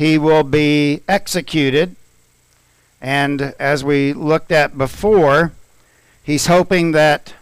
he 0.00 0.16
will 0.16 0.44
be 0.44 1.02
executed. 1.06 1.94
And 3.02 3.54
as 3.58 3.84
we 3.84 4.14
looked 4.14 4.50
at 4.50 4.78
before, 4.78 5.52
he's 6.22 6.46
hoping 6.46 6.92
that 6.92 7.34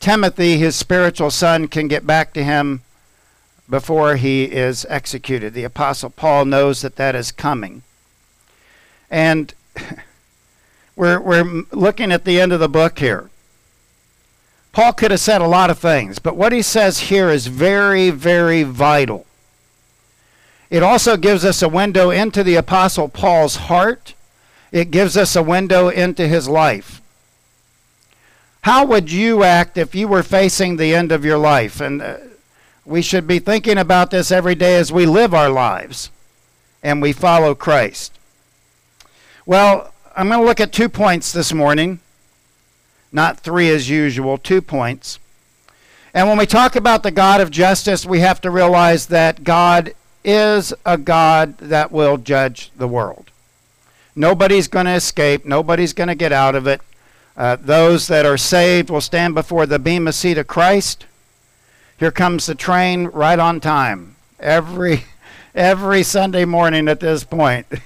Timothy, 0.00 0.58
his 0.58 0.76
spiritual 0.76 1.30
son, 1.30 1.66
can 1.66 1.88
get 1.88 2.06
back 2.06 2.34
to 2.34 2.44
him 2.44 2.82
before 3.70 4.16
he 4.16 4.44
is 4.44 4.84
executed. 4.90 5.54
The 5.54 5.64
Apostle 5.64 6.10
Paul 6.10 6.44
knows 6.44 6.82
that 6.82 6.96
that 6.96 7.14
is 7.14 7.32
coming. 7.32 7.80
And 9.10 9.54
we're, 10.96 11.18
we're 11.18 11.64
looking 11.72 12.12
at 12.12 12.26
the 12.26 12.38
end 12.38 12.52
of 12.52 12.60
the 12.60 12.68
book 12.68 12.98
here. 12.98 13.30
Paul 14.72 14.92
could 14.92 15.10
have 15.10 15.20
said 15.20 15.40
a 15.40 15.46
lot 15.46 15.70
of 15.70 15.78
things, 15.78 16.18
but 16.18 16.36
what 16.36 16.52
he 16.52 16.60
says 16.60 17.08
here 17.08 17.30
is 17.30 17.46
very, 17.46 18.10
very 18.10 18.62
vital. 18.62 19.24
It 20.74 20.82
also 20.82 21.16
gives 21.16 21.44
us 21.44 21.62
a 21.62 21.68
window 21.68 22.10
into 22.10 22.42
the 22.42 22.56
Apostle 22.56 23.08
Paul's 23.08 23.54
heart. 23.54 24.14
It 24.72 24.90
gives 24.90 25.16
us 25.16 25.36
a 25.36 25.42
window 25.44 25.88
into 25.88 26.26
his 26.26 26.48
life. 26.48 27.00
How 28.62 28.84
would 28.84 29.08
you 29.08 29.44
act 29.44 29.78
if 29.78 29.94
you 29.94 30.08
were 30.08 30.24
facing 30.24 30.76
the 30.76 30.92
end 30.92 31.12
of 31.12 31.24
your 31.24 31.38
life? 31.38 31.80
And 31.80 32.02
uh, 32.02 32.16
we 32.84 33.02
should 33.02 33.28
be 33.28 33.38
thinking 33.38 33.78
about 33.78 34.10
this 34.10 34.32
every 34.32 34.56
day 34.56 34.74
as 34.74 34.90
we 34.90 35.06
live 35.06 35.32
our 35.32 35.48
lives 35.48 36.10
and 36.82 37.00
we 37.00 37.12
follow 37.12 37.54
Christ. 37.54 38.12
Well, 39.46 39.94
I'm 40.16 40.26
going 40.26 40.40
to 40.40 40.44
look 40.44 40.58
at 40.58 40.72
two 40.72 40.88
points 40.88 41.30
this 41.30 41.52
morning, 41.52 42.00
not 43.12 43.38
three 43.38 43.70
as 43.70 43.88
usual, 43.88 44.38
two 44.38 44.60
points. 44.60 45.20
And 46.12 46.26
when 46.26 46.36
we 46.36 46.46
talk 46.46 46.74
about 46.74 47.04
the 47.04 47.12
God 47.12 47.40
of 47.40 47.52
justice, 47.52 48.04
we 48.04 48.18
have 48.18 48.40
to 48.40 48.50
realize 48.50 49.06
that 49.06 49.44
God 49.44 49.94
is 50.24 50.72
a 50.86 50.96
God 50.96 51.58
that 51.58 51.92
will 51.92 52.16
judge 52.16 52.70
the 52.76 52.88
world. 52.88 53.30
Nobody's 54.16 54.68
going 54.68 54.86
to 54.86 54.92
escape, 54.92 55.44
nobody's 55.44 55.92
going 55.92 56.08
to 56.08 56.14
get 56.14 56.32
out 56.32 56.54
of 56.54 56.66
it. 56.66 56.80
Uh, 57.36 57.56
those 57.56 58.06
that 58.06 58.24
are 58.24 58.38
saved 58.38 58.90
will 58.90 59.00
stand 59.00 59.34
before 59.34 59.66
the 59.66 59.78
bema 59.78 60.12
seat 60.12 60.38
of 60.38 60.46
Christ. 60.46 61.06
Here 61.98 62.12
comes 62.12 62.46
the 62.46 62.54
train 62.54 63.06
right 63.06 63.38
on 63.38 63.60
time. 63.60 64.16
Every 64.38 65.04
every 65.54 66.02
Sunday 66.02 66.44
morning 66.44 66.88
at 66.88 67.00
this 67.00 67.24
point. 67.24 67.66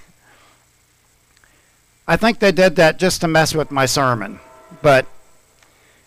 I 2.09 2.17
think 2.17 2.39
they 2.39 2.53
did 2.53 2.77
that 2.77 2.99
just 2.99 3.21
to 3.21 3.29
mess 3.29 3.55
with 3.55 3.71
my 3.71 3.85
sermon. 3.85 4.41
But 4.81 5.07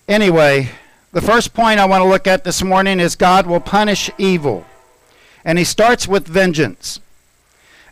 anyway, 0.07 0.69
the 1.11 1.21
first 1.21 1.53
point 1.53 1.79
I 1.79 1.85
want 1.85 2.01
to 2.01 2.09
look 2.09 2.25
at 2.25 2.43
this 2.43 2.63
morning 2.63 2.99
is 2.99 3.15
God 3.15 3.45
will 3.45 3.59
punish 3.59 4.09
evil. 4.17 4.65
And 5.43 5.57
he 5.57 5.63
starts 5.63 6.07
with 6.07 6.27
vengeance. 6.27 6.99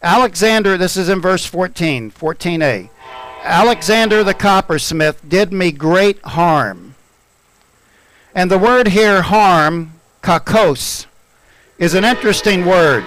Alexander, 0.01 0.77
this 0.77 0.95
is 0.95 1.09
in 1.09 1.19
verse 1.19 1.45
14, 1.45 2.11
14a. 2.11 2.89
Alexander 3.43 4.23
the 4.23 4.33
coppersmith 4.33 5.27
did 5.27 5.51
me 5.51 5.71
great 5.71 6.21
harm. 6.23 6.95
And 8.35 8.49
the 8.49 8.57
word 8.57 8.89
here, 8.89 9.21
harm, 9.21 9.93
kakos, 10.21 11.05
is 11.77 11.93
an 11.93 12.05
interesting 12.05 12.65
word. 12.65 13.03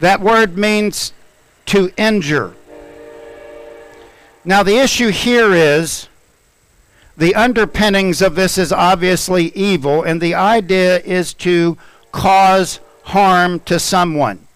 That 0.00 0.20
word 0.20 0.56
means 0.56 1.12
to 1.66 1.90
injure. 1.96 2.54
Now, 4.44 4.62
the 4.62 4.76
issue 4.76 5.08
here 5.08 5.52
is 5.52 6.08
the 7.16 7.34
underpinnings 7.34 8.20
of 8.20 8.34
this 8.34 8.58
is 8.58 8.72
obviously 8.72 9.46
evil, 9.54 10.02
and 10.02 10.20
the 10.20 10.34
idea 10.34 11.00
is 11.00 11.32
to 11.34 11.78
cause 12.12 12.80
harm 13.04 13.60
to 13.60 13.78
someone. 13.78 14.46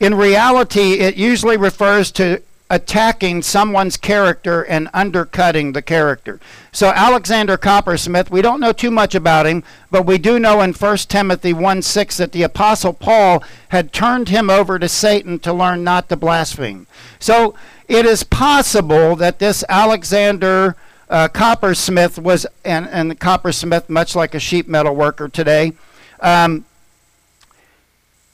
In 0.00 0.14
reality, 0.14 0.94
it 0.94 1.16
usually 1.16 1.56
refers 1.56 2.10
to 2.12 2.42
attacking 2.72 3.42
someone's 3.42 3.98
character 3.98 4.62
and 4.62 4.88
undercutting 4.94 5.72
the 5.72 5.82
character. 5.82 6.40
So 6.72 6.88
Alexander 6.88 7.58
Coppersmith, 7.58 8.30
we 8.30 8.40
don't 8.40 8.60
know 8.60 8.72
too 8.72 8.90
much 8.90 9.14
about 9.14 9.46
him, 9.46 9.62
but 9.90 10.06
we 10.06 10.16
do 10.16 10.38
know 10.38 10.62
in 10.62 10.72
1 10.72 10.96
Timothy 10.96 11.52
1 11.52 11.82
6 11.82 12.16
that 12.16 12.32
the 12.32 12.42
Apostle 12.42 12.94
Paul 12.94 13.44
had 13.68 13.92
turned 13.92 14.30
him 14.30 14.48
over 14.48 14.78
to 14.78 14.88
Satan 14.88 15.38
to 15.40 15.52
learn 15.52 15.84
not 15.84 16.08
to 16.08 16.16
blaspheme. 16.16 16.86
So 17.18 17.54
it 17.88 18.06
is 18.06 18.24
possible 18.24 19.16
that 19.16 19.38
this 19.38 19.62
Alexander 19.68 20.74
uh, 21.12 21.28
Coppersmith 21.28 22.18
was, 22.18 22.46
and, 22.64 22.88
and 22.88 23.20
Coppersmith, 23.20 23.90
much 23.90 24.16
like 24.16 24.34
a 24.34 24.40
sheet 24.40 24.66
metal 24.66 24.96
worker 24.96 25.28
today, 25.28 25.74
um, 26.20 26.64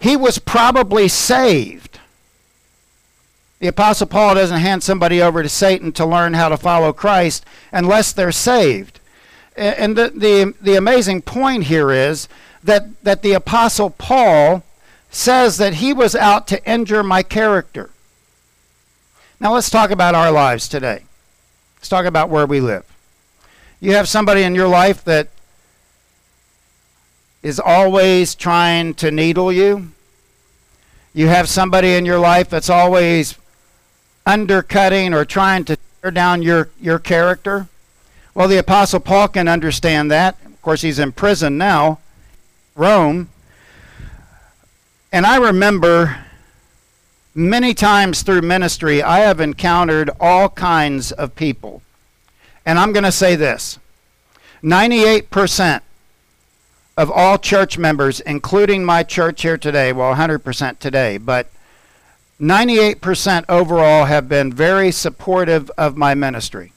he 0.00 0.16
was 0.16 0.39
probably 0.39 1.09
saved. 1.09 1.99
The 3.59 3.67
Apostle 3.67 4.06
Paul 4.06 4.37
doesn't 4.37 4.61
hand 4.61 4.84
somebody 4.84 5.21
over 5.21 5.43
to 5.43 5.49
Satan 5.49 5.91
to 5.93 6.06
learn 6.06 6.34
how 6.34 6.49
to 6.49 6.56
follow 6.56 6.93
Christ 6.93 7.44
unless 7.72 8.12
they're 8.12 8.31
saved. 8.31 9.00
And 9.56 9.97
the, 9.97 10.11
the, 10.15 10.55
the 10.61 10.77
amazing 10.77 11.22
point 11.22 11.65
here 11.65 11.91
is 11.91 12.28
that, 12.62 13.03
that 13.03 13.22
the 13.22 13.33
Apostle 13.33 13.91
Paul 13.91 14.62
says 15.11 15.56
that 15.56 15.75
he 15.75 15.93
was 15.93 16.15
out 16.15 16.47
to 16.47 16.65
injure 16.71 17.03
my 17.03 17.25
character. 17.25 17.91
Now 19.41 19.55
let's 19.55 19.71
talk 19.71 19.91
about 19.91 20.15
our 20.15 20.31
lives 20.31 20.69
today. 20.69 21.03
Let's 21.88 22.03
talk 22.03 22.06
about 22.06 22.28
where 22.28 22.44
we 22.44 22.60
live. 22.60 22.84
You 23.81 23.93
have 23.93 24.10
somebody 24.10 24.43
in 24.43 24.54
your 24.54 24.69
life 24.69 25.03
that 25.04 25.28
is 27.43 27.59
always 27.59 28.34
trying 28.34 28.93
to 28.97 29.10
needle 29.10 29.50
you. 29.50 29.93
You 31.15 31.28
have 31.28 31.49
somebody 31.49 31.94
in 31.94 32.04
your 32.04 32.19
life 32.19 32.50
that's 32.50 32.69
always 32.69 33.37
undercutting 34.26 35.15
or 35.15 35.25
trying 35.25 35.65
to 35.65 35.78
tear 36.03 36.10
down 36.10 36.43
your, 36.43 36.69
your 36.78 36.99
character. 36.99 37.69
Well, 38.34 38.49
the 38.49 38.59
Apostle 38.59 39.00
Paul 39.00 39.28
can 39.28 39.49
understand 39.49 40.10
that. 40.10 40.37
Of 40.44 40.60
course, 40.60 40.82
he's 40.82 40.99
in 40.99 41.12
prison 41.12 41.56
now, 41.56 42.00
Rome. 42.75 43.31
And 45.10 45.25
I 45.25 45.38
remember 45.38 46.22
many 47.38 47.72
times 47.72 48.22
through 48.22 48.43
ministry, 48.43 49.00
I 49.00 49.21
have 49.21 49.41
encountered 49.41 50.10
all 50.19 50.49
kinds 50.49 51.12
of 51.12 51.37
people. 51.37 51.82
And 52.66 52.78
I'm 52.78 52.93
going 52.93 53.04
to 53.04 53.12
say 53.12 53.37
this 53.37 53.78
98% 54.62 55.82
of 56.97 57.10
all 57.12 57.38
church 57.38 57.78
members, 57.78 58.19
including 58.21 58.84
my 58.84 59.04
church 59.04 59.43
here 59.43 59.56
today, 59.56 59.93
well, 59.93 60.16
100% 60.16 60.81
today, 60.81 61.16
but 61.16 61.49
98% 62.41 63.44
overall 63.49 64.06
have 64.06 64.28
been 64.28 64.53
very 64.53 64.91
supportive 64.91 65.70
of 65.78 65.97
my 65.97 66.15
ministry. 66.15 66.72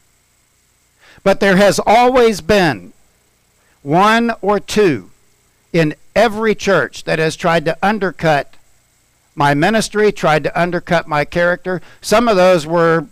But 1.24 1.40
there 1.40 1.58
has 1.58 1.80
always 1.88 2.40
been 2.40 2.94
one 3.82 4.32
or 4.42 4.60
two 4.60 5.10
in 5.74 5.96
every 6.16 6.54
church 6.54 7.04
that 7.06 7.18
has 7.18 7.36
tried 7.36 7.66
to 7.66 7.78
undercut 7.82 8.56
my 9.42 9.54
ministry, 9.56 10.12
tried 10.12 10.44
to 10.44 10.62
undercut 10.62 11.08
my 11.08 11.26
character. 11.26 11.82
Some 12.00 12.28
of 12.28 12.36
those 12.36 12.68
were 12.68 13.08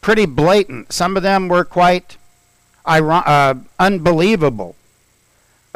pretty 0.00 0.24
blatant, 0.24 0.92
some 0.92 1.16
of 1.16 1.22
them 1.22 1.48
were 1.48 1.64
quite 1.64 2.16
uh, 2.86 3.54
unbelievable 3.78 4.76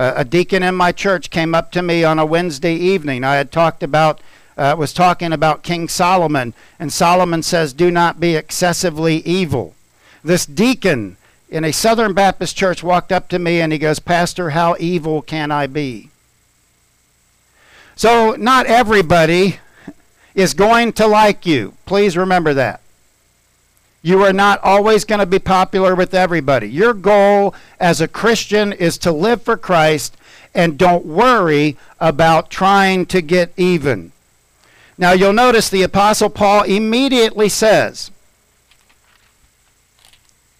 a 0.01 0.25
deacon 0.25 0.63
in 0.63 0.75
my 0.75 0.93
church 0.93 1.29
came 1.29 1.55
up 1.55 1.71
to 1.73 1.83
me 1.83 2.03
on 2.05 2.19
a 2.19 2.25
Wednesday 2.25 2.75
evening. 2.75 3.23
I 3.23 3.35
had 3.35 3.53
talked 3.53 3.83
about, 3.83 4.21
uh, 4.57 4.75
was 4.79 4.95
talking 4.95 5.31
about 5.31 5.63
King 5.63 5.89
Solomon, 5.89 6.55
and 6.79 6.91
Solomon 6.91 7.43
says, 7.43 7.75
Do 7.75 7.91
not 7.91 8.19
be 8.19 8.35
excessively 8.35 9.17
evil. 9.27 9.75
This 10.25 10.47
deacon 10.47 11.19
in 11.51 11.65
a 11.65 11.73
Southern 11.73 12.15
Baptist 12.15 12.57
church 12.57 12.83
walked 12.83 13.13
up 13.13 13.29
to 13.29 13.39
me 13.39 13.61
and 13.61 13.73
he 13.73 13.79
goes, 13.79 13.99
Pastor, 13.99 14.51
how 14.51 14.75
evil 14.79 15.21
can 15.21 15.51
I 15.51 15.67
be? 15.67 16.09
So, 17.95 18.35
not 18.39 18.65
everybody 18.65 19.59
is 20.35 20.55
going 20.55 20.93
to 20.95 21.07
like 21.07 21.47
you. 21.47 21.75
Please 21.87 22.17
remember 22.17 22.55
that. 22.55 22.81
You 24.03 24.23
are 24.25 24.33
not 24.33 24.61
always 24.63 25.05
going 25.05 25.19
to 25.19 25.27
be 25.27 25.39
popular 25.39 25.95
with 25.95 26.15
everybody. 26.15 26.69
Your 26.69 26.95
goal 26.95 27.55
as 27.79 28.01
a 28.01 28.09
Christian 28.09 28.73
is 28.73 28.97
to 28.99 29.13
live 29.13 29.43
for 29.43 29.57
Christ 29.57 30.17
and 30.55 30.79
don't 30.79 31.05
worry 31.05 31.77
about 32.01 32.51
trying 32.51 33.07
to 33.07 33.21
get 33.21 33.53
even. 33.57 34.13
Now 34.97 35.13
you'll 35.13 35.33
notice 35.33 35.69
the 35.69 35.83
Apostle 35.83 36.31
Paul 36.31 36.65
immediately 36.65 37.49
says, 37.49 38.11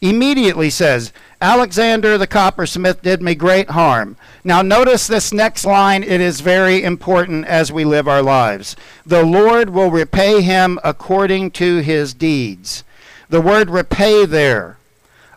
immediately 0.01 0.71
says, 0.71 1.13
Alexander 1.43 2.19
the 2.19 2.27
coppersmith 2.27 3.01
did 3.01 3.23
me 3.23 3.35
great 3.35 3.71
harm. 3.71 4.17
Now 4.45 4.61
notice 4.61 5.07
this 5.07 5.33
next 5.33 5.65
line, 5.65 6.03
it 6.03 6.21
is 6.21 6.43
very 6.43 6.83
important 6.83 7.47
as 7.47 7.73
we 7.73 7.85
live 7.85 8.07
our 8.07 8.23
lives. 8.23 8.77
The 9.07 9.25
Lord 9.25 9.71
will 9.71 9.91
repay 9.91 10.43
him 10.43 10.79
according 10.85 11.53
to 11.53 11.79
his 11.79 12.13
deeds. 12.13 12.85
The 13.31 13.41
word 13.41 13.71
repay 13.71 14.27
there, 14.27 14.77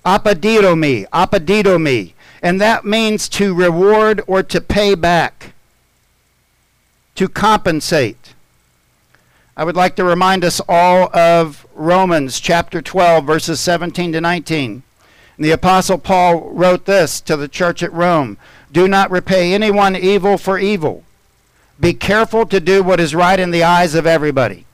apodidomi, 0.05 1.07
apodidomi. 1.09 2.13
And 2.41 2.59
that 2.59 2.83
means 2.83 3.29
to 3.29 3.53
reward 3.53 4.21
or 4.27 4.44
to 4.44 4.59
pay 4.59 4.95
back, 4.95 5.53
to 7.15 7.29
compensate. 7.29 8.33
I 9.55 9.63
would 9.63 9.77
like 9.77 9.95
to 9.95 10.03
remind 10.03 10.44
us 10.44 10.59
all 10.67 11.15
of 11.15 11.65
Romans 11.73 12.41
chapter 12.41 12.81
12, 12.81 13.23
verses 13.25 13.61
17 13.61 14.11
to 14.11 14.19
19. 14.19 14.83
And 15.38 15.45
the 15.45 15.51
Apostle 15.51 15.97
Paul 15.97 16.51
wrote 16.51 16.85
this 16.85 17.19
to 17.21 17.35
the 17.35 17.47
church 17.47 17.81
at 17.83 17.94
Rome 17.94 18.38
Do 18.71 18.88
not 18.88 19.12
repay 19.12 19.53
anyone 19.53 19.95
evil 19.95 20.38
for 20.38 20.59
evil. 20.59 21.03
Be 21.80 21.94
careful 21.94 22.45
to 22.45 22.59
do 22.59 22.83
what 22.83 23.00
is 23.00 23.15
right 23.15 23.39
in 23.39 23.51
the 23.51 23.63
eyes 23.63 23.95
of 23.95 24.06
everybody. 24.06 24.65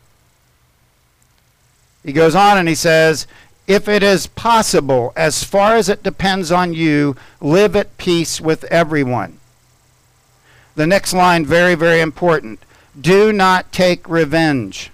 He 2.03 2.13
goes 2.13 2.35
on 2.35 2.57
and 2.57 2.67
he 2.67 2.75
says, 2.75 3.27
If 3.67 3.87
it 3.87 4.03
is 4.03 4.27
possible, 4.27 5.13
as 5.15 5.43
far 5.43 5.75
as 5.75 5.89
it 5.89 6.03
depends 6.03 6.51
on 6.51 6.73
you, 6.73 7.15
live 7.41 7.75
at 7.75 7.97
peace 7.97 8.39
with 8.39 8.63
everyone. 8.65 9.39
The 10.75 10.87
next 10.87 11.13
line, 11.13 11.45
very, 11.45 11.75
very 11.75 11.99
important. 11.99 12.59
Do 12.99 13.33
not 13.33 13.71
take 13.71 14.07
revenge, 14.07 14.91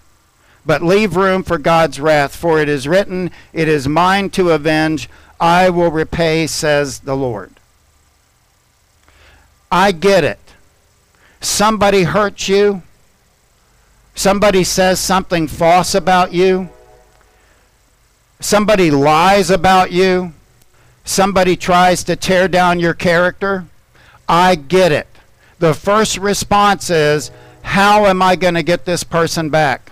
but 0.66 0.82
leave 0.82 1.16
room 1.16 1.44
for 1.44 1.58
God's 1.58 2.00
wrath, 2.00 2.36
for 2.36 2.60
it 2.60 2.68
is 2.68 2.88
written, 2.88 3.32
It 3.54 3.68
is 3.68 3.88
mine 3.88 4.30
to 4.32 4.52
avenge. 4.52 5.10
I 5.40 5.70
will 5.70 5.92
repay, 5.92 6.48
says 6.48 7.00
the 7.02 7.16
Lord. 7.16 7.52
I 9.72 9.92
get 9.92 10.24
it. 10.24 10.40
Somebody 11.42 12.04
hurts 12.04 12.48
you. 12.48 12.82
Somebody 14.16 14.64
says 14.64 15.00
something 15.00 15.48
false 15.48 15.94
about 15.94 16.34
you. 16.34 16.70
Somebody 18.40 18.92
lies 18.92 19.50
about 19.50 19.92
you. 19.92 20.34
Somebody 21.04 21.56
tries 21.56 22.04
to 22.06 22.16
tear 22.16 22.48
down 22.48 22.80
your 22.80 22.94
character. 22.94 23.66
I 24.28 24.56
get 24.56 24.92
it. 24.92 25.08
The 25.60 25.74
first 25.74 26.18
response 26.18 26.90
is, 26.90 27.32
How 27.62 28.06
am 28.06 28.22
I 28.22 28.36
going 28.36 28.56
to 28.56 28.64
get 28.64 28.86
this 28.86 29.04
person 29.04 29.50
back? 29.50 29.92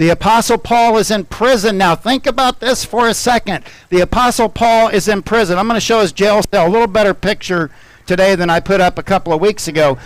The 0.00 0.08
Apostle 0.08 0.56
Paul 0.56 0.96
is 0.96 1.10
in 1.10 1.26
prison 1.26 1.76
now. 1.76 1.94
Think 1.94 2.24
about 2.24 2.58
this 2.58 2.86
for 2.86 3.06
a 3.06 3.12
second. 3.12 3.66
The 3.90 4.00
Apostle 4.00 4.48
Paul 4.48 4.88
is 4.88 5.08
in 5.08 5.20
prison. 5.20 5.58
I'm 5.58 5.68
going 5.68 5.76
to 5.76 5.84
show 5.84 6.00
his 6.00 6.10
jail 6.10 6.40
cell 6.42 6.66
a 6.66 6.70
little 6.70 6.86
better 6.86 7.12
picture 7.12 7.70
today 8.06 8.34
than 8.34 8.48
I 8.48 8.60
put 8.60 8.80
up 8.80 8.96
a 8.96 9.02
couple 9.02 9.34
of 9.34 9.42
weeks 9.42 9.68
ago. 9.68 9.98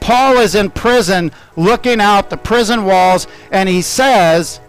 Paul 0.00 0.36
is 0.36 0.54
in 0.54 0.68
prison 0.68 1.32
looking 1.56 1.98
out 1.98 2.28
the 2.28 2.36
prison 2.36 2.84
walls, 2.84 3.26
and 3.50 3.70
he 3.70 3.80
says, 3.80 4.60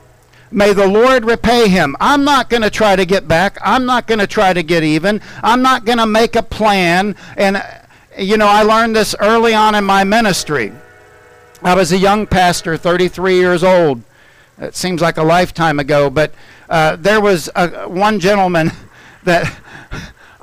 May 0.50 0.72
the 0.72 0.88
Lord 0.88 1.26
repay 1.26 1.68
him. 1.68 1.98
I'm 2.00 2.24
not 2.24 2.50
going 2.50 2.64
to 2.64 2.70
try 2.70 2.96
to 2.96 3.06
get 3.06 3.28
back. 3.28 3.58
I'm 3.62 3.86
not 3.86 4.08
going 4.08 4.20
to 4.20 4.28
try 4.28 4.54
to 4.54 4.64
get 4.64 4.82
even. 4.82 5.20
I'm 5.44 5.62
not 5.62 5.84
going 5.84 5.98
to 5.98 6.08
make 6.08 6.38
a 6.38 6.42
plan. 6.42 7.18
And, 7.36 7.62
you 8.18 8.38
know, 8.38 8.48
I 8.48 8.64
learned 8.64 8.96
this 8.96 9.14
early 9.20 9.54
on 9.54 9.76
in 9.76 9.84
my 9.84 10.06
ministry. 10.06 10.72
I 11.62 11.76
was 11.76 11.92
a 11.92 11.98
young 11.98 12.28
pastor, 12.28 12.78
33 12.78 13.36
years 13.36 13.62
old. 13.62 14.04
It 14.58 14.76
seems 14.76 15.02
like 15.02 15.18
a 15.18 15.24
lifetime 15.24 15.80
ago, 15.80 16.10
but 16.10 16.34
uh, 16.70 16.96
there 16.96 17.20
was 17.20 17.50
a, 17.56 17.88
one 17.90 18.20
gentleman 18.20 18.72
that 19.24 19.60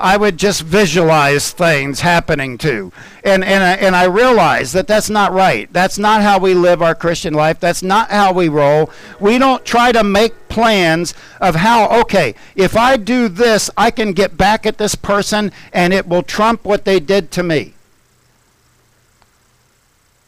I 0.01 0.17
would 0.17 0.39
just 0.39 0.63
visualize 0.63 1.51
things 1.51 2.01
happening 2.01 2.57
to. 2.59 2.91
And, 3.23 3.45
and, 3.45 3.63
I, 3.63 3.73
and 3.75 3.95
I 3.95 4.05
realized 4.05 4.73
that 4.73 4.87
that's 4.87 5.11
not 5.11 5.33
right. 5.33 5.71
That's 5.75 5.99
not 5.99 6.23
how 6.23 6.39
we 6.39 6.55
live 6.55 6.81
our 6.81 6.95
Christian 6.95 7.35
life. 7.35 7.61
That's 7.61 7.83
not 7.83 8.11
how 8.11 8.33
we 8.33 8.49
roll. 8.49 8.91
We 9.21 9.37
don't 9.37 9.63
try 9.67 9.93
to 9.93 10.03
make 10.03 10.49
plans 10.49 11.13
of 11.39 11.57
how, 11.57 12.01
okay, 12.01 12.35
if 12.57 12.79
I 12.79 12.97
do 12.97 13.29
this, 13.29 13.69
I 13.77 13.91
can 13.91 14.13
get 14.13 14.39
back 14.39 14.65
at 14.65 14.79
this 14.79 14.95
person 14.95 15.53
and 15.71 15.93
it 15.93 16.09
will 16.09 16.23
trump 16.23 16.65
what 16.65 16.87
they 16.87 16.99
did 16.99 17.31
to 17.33 17.43
me. 17.43 17.75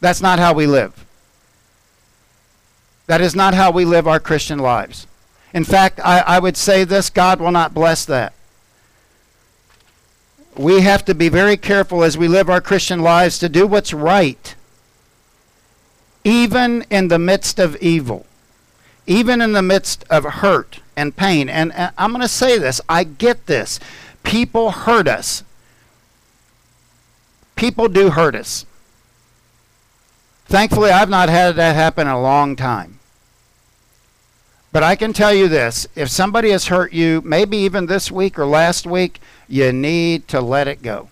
That's 0.01 0.21
not 0.21 0.39
how 0.39 0.53
we 0.53 0.67
live. 0.67 1.07
That 3.13 3.21
is 3.21 3.37
not 3.37 3.53
how 3.53 3.71
we 3.71 3.85
live 3.85 4.09
our 4.09 4.19
Christian 4.19 4.59
lives. 4.59 5.07
In 5.53 5.65
fact, 5.65 6.01
I, 6.03 6.21
I 6.21 6.39
would 6.39 6.57
say 6.57 6.83
this 6.83 7.11
God 7.11 7.43
will 7.43 7.51
not 7.51 7.75
bless 7.75 8.07
that. 8.07 8.33
We 10.57 10.81
have 10.81 11.05
to 11.05 11.15
be 11.15 11.29
very 11.29 11.59
careful 11.59 12.05
as 12.05 12.17
we 12.17 12.27
live 12.27 12.49
our 12.49 12.63
Christian 12.63 13.01
lives 13.01 13.39
to 13.41 13.51
do 13.51 13.67
what's 13.67 13.93
right, 13.93 14.55
even 16.25 16.87
in 16.89 17.09
the 17.09 17.19
midst 17.19 17.59
of 17.59 17.77
evil, 17.83 18.25
even 19.07 19.43
in 19.43 19.53
the 19.53 19.61
midst 19.61 20.07
of 20.09 20.25
hurt 20.25 20.81
and 20.97 21.15
pain. 21.15 21.51
And, 21.51 21.71
and 21.75 21.93
I'm 21.99 22.13
going 22.13 22.23
to 22.23 22.29
say 22.29 22.57
this 22.57 22.81
I 22.89 23.05
get 23.05 23.45
this. 23.45 23.79
People 24.23 24.71
hurt 24.71 25.07
us. 25.07 25.45
People 27.57 27.89
do 27.89 28.09
hurt 28.09 28.35
us. 28.35 28.65
Thankfully, 30.47 30.91
I've 30.91 31.11
not 31.11 31.29
had 31.29 31.57
that 31.57 31.77
happen 31.77 32.07
in 32.07 32.15
a 32.15 32.19
long 32.19 32.57
time. 32.57 32.92
But 34.73 34.83
I 34.83 34.97
can 34.97 35.13
tell 35.13 35.35
you 35.35 35.49
this 35.49 35.87
if 35.95 36.09
somebody 36.09 36.51
has 36.51 36.67
hurt 36.67 36.95
you, 36.95 37.21
maybe 37.25 37.59
even 37.59 37.87
this 37.87 38.11
week 38.11 38.39
or 38.39 38.47
last 38.47 38.87
week, 38.87 39.21
you 39.47 39.71
need 39.71 40.27
to 40.29 40.41
let 40.41 40.67
it 40.67 40.83
go. 40.83 41.11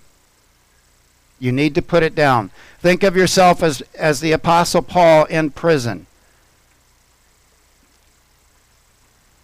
You 1.38 1.52
need 1.52 1.74
to 1.74 1.82
put 1.82 2.02
it 2.02 2.14
down. 2.14 2.50
Think 2.80 3.02
of 3.02 3.16
yourself 3.16 3.62
as, 3.62 3.82
as 3.94 4.20
the 4.20 4.32
Apostle 4.32 4.82
Paul 4.82 5.26
in 5.26 5.50
prison. 5.50 6.06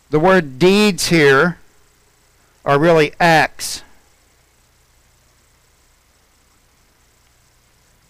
The 0.09 0.21
word 0.21 0.59
deeds 0.59 1.09
here 1.09 1.59
are 2.65 2.79
really 2.79 3.13
acts. 3.21 3.83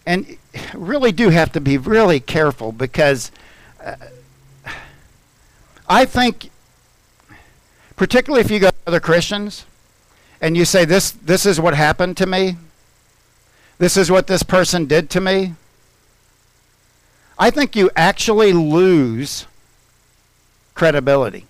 And 0.05 0.37
really 0.73 1.11
do 1.11 1.29
have 1.29 1.51
to 1.51 1.59
be 1.59 1.77
really 1.77 2.21
careful 2.21 2.71
because 2.71 3.29
uh, 3.83 3.95
I 5.89 6.05
think, 6.05 6.49
particularly 7.95 8.41
if 8.41 8.51
you 8.51 8.59
go 8.59 8.69
to 8.69 8.75
other 8.85 8.99
Christians 8.99 9.65
and 10.41 10.57
you 10.57 10.65
say, 10.65 10.85
this, 10.85 11.11
this 11.11 11.45
is 11.45 11.59
what 11.59 11.75
happened 11.75 12.17
to 12.17 12.25
me, 12.25 12.57
this 13.77 13.95
is 13.95 14.11
what 14.11 14.27
this 14.27 14.43
person 14.43 14.85
did 14.85 15.09
to 15.11 15.21
me, 15.21 15.53
I 17.39 17.51
think 17.51 17.75
you 17.75 17.89
actually 17.95 18.51
lose 18.51 19.45
credibility. 20.73 21.45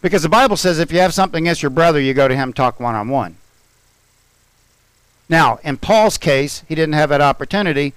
Because 0.00 0.22
the 0.22 0.28
Bible 0.28 0.56
says 0.56 0.78
if 0.78 0.92
you 0.92 0.98
have 1.00 1.14
something 1.14 1.44
against 1.44 1.62
your 1.62 1.70
brother, 1.70 2.00
you 2.00 2.14
go 2.14 2.28
to 2.28 2.36
him, 2.36 2.52
talk 2.52 2.78
one 2.78 2.94
on 2.94 3.08
one. 3.08 3.36
Now, 5.28 5.58
in 5.64 5.78
Paul's 5.78 6.18
case, 6.18 6.62
he 6.68 6.74
didn't 6.74 6.94
have 6.94 7.08
that 7.08 7.22
opportunity, 7.22 7.94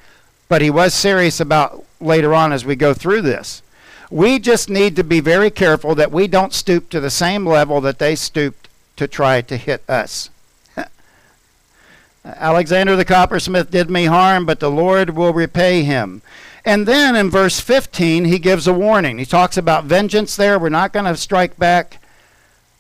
but 0.48 0.62
he 0.62 0.70
was 0.70 0.94
serious 0.94 1.40
about 1.40 1.84
later 2.00 2.34
on 2.34 2.54
as 2.54 2.66
we 2.66 2.76
go 2.76 2.94
through 2.94 3.22
this. 3.22 3.62
We 4.10 4.40
just 4.40 4.70
need 4.70 4.96
to 4.96 5.04
be 5.04 5.20
very 5.20 5.50
careful 5.50 5.96
that 5.96 6.12
we 6.12 6.28
don't 6.28 6.54
stoop 6.54 6.90
to 6.90 7.00
the 7.00 7.10
same 7.10 7.46
level 7.46 7.82
that 7.82 8.00
they 8.00 8.16
stooped 8.16 8.70
to 8.96 9.08
try 9.08 9.42
to 9.42 9.58
hit 9.58 9.84
us. 9.90 10.30
Alexander 12.26 12.96
the 12.96 13.06
coppersmith 13.06 13.70
did 13.70 13.90
me 13.90 14.06
harm, 14.06 14.46
but 14.46 14.60
the 14.60 14.72
Lord 14.72 15.12
will 15.12 15.34
repay 15.34 15.84
him. 15.84 16.22
And 16.68 16.86
then 16.86 17.16
in 17.16 17.30
verse 17.30 17.62
15, 17.62 18.26
he 18.26 18.40
gives 18.40 18.68
a 18.68 18.74
warning. 18.74 19.20
He 19.20 19.26
talks 19.26 19.56
about 19.56 19.86
vengeance 19.86 20.36
there. 20.36 20.60
We're 20.60 20.68
not 20.68 20.92
going 20.92 21.06
to 21.06 21.16
strike 21.16 21.58
back. 21.58 22.02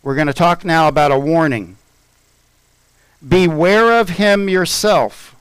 We're 0.03 0.15
going 0.15 0.27
to 0.27 0.33
talk 0.33 0.65
now 0.65 0.89
about 0.89 1.13
a 1.13 1.17
warning. 1.17 1.77
Beware 3.25 3.97
of 3.97 4.09
him 4.09 4.49
yourself, 4.49 5.36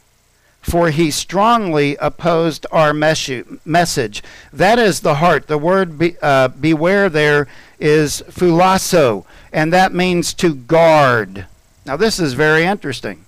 for 0.66 0.90
he 0.90 1.12
strongly 1.12 1.96
opposed 2.00 2.66
our 2.72 2.92
message. 2.92 4.22
That 4.52 4.80
is 4.80 4.98
the 4.98 5.14
heart. 5.16 5.46
The 5.46 5.58
word 5.58 5.96
be, 5.96 6.16
uh, 6.20 6.48
beware 6.48 7.08
there 7.08 7.46
is 7.78 8.24
phulasso, 8.28 9.24
and 9.52 9.72
that 9.72 9.94
means 9.94 10.34
to 10.34 10.56
guard. 10.56 11.46
Now, 11.84 11.96
this 11.96 12.18
is 12.18 12.32
very 12.32 12.64
interesting. 12.64 13.26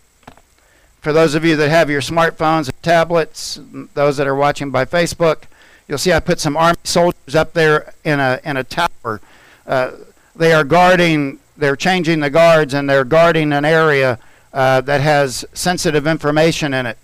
For 1.00 1.12
those 1.12 1.36
of 1.36 1.44
you 1.44 1.54
that 1.54 1.70
have 1.70 1.88
your 1.88 2.00
smartphones 2.00 2.70
and 2.70 2.82
tablets, 2.82 3.60
those 3.94 4.16
that 4.16 4.26
are 4.26 4.34
watching 4.34 4.72
by 4.72 4.84
Facebook, 4.84 5.44
you'll 5.86 5.98
see 5.98 6.12
I 6.12 6.18
put 6.18 6.40
some 6.40 6.56
army 6.56 6.78
soldiers 6.82 7.36
up 7.36 7.52
there 7.52 7.94
in 8.02 8.18
a, 8.18 8.40
in 8.42 8.56
a 8.56 8.64
tower. 8.64 9.20
Uh, 9.64 9.92
they 10.34 10.52
are 10.52 10.64
guarding, 10.64 11.38
they're 11.56 11.76
changing 11.76 12.18
the 12.18 12.30
guards, 12.30 12.74
and 12.74 12.90
they're 12.90 13.04
guarding 13.04 13.52
an 13.52 13.64
area 13.64 14.18
uh, 14.52 14.80
that 14.80 15.00
has 15.00 15.44
sensitive 15.52 16.04
information 16.04 16.74
in 16.74 16.84
it. 16.84 16.98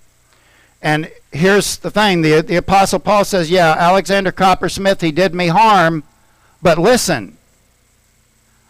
And 0.84 1.10
here's 1.32 1.78
the 1.78 1.90
thing 1.90 2.20
the, 2.20 2.42
the 2.42 2.56
Apostle 2.56 2.98
Paul 2.98 3.24
says, 3.24 3.50
Yeah, 3.50 3.74
Alexander 3.76 4.30
Coppersmith, 4.30 5.00
he 5.00 5.10
did 5.10 5.34
me 5.34 5.48
harm, 5.48 6.04
but 6.60 6.76
listen, 6.76 7.38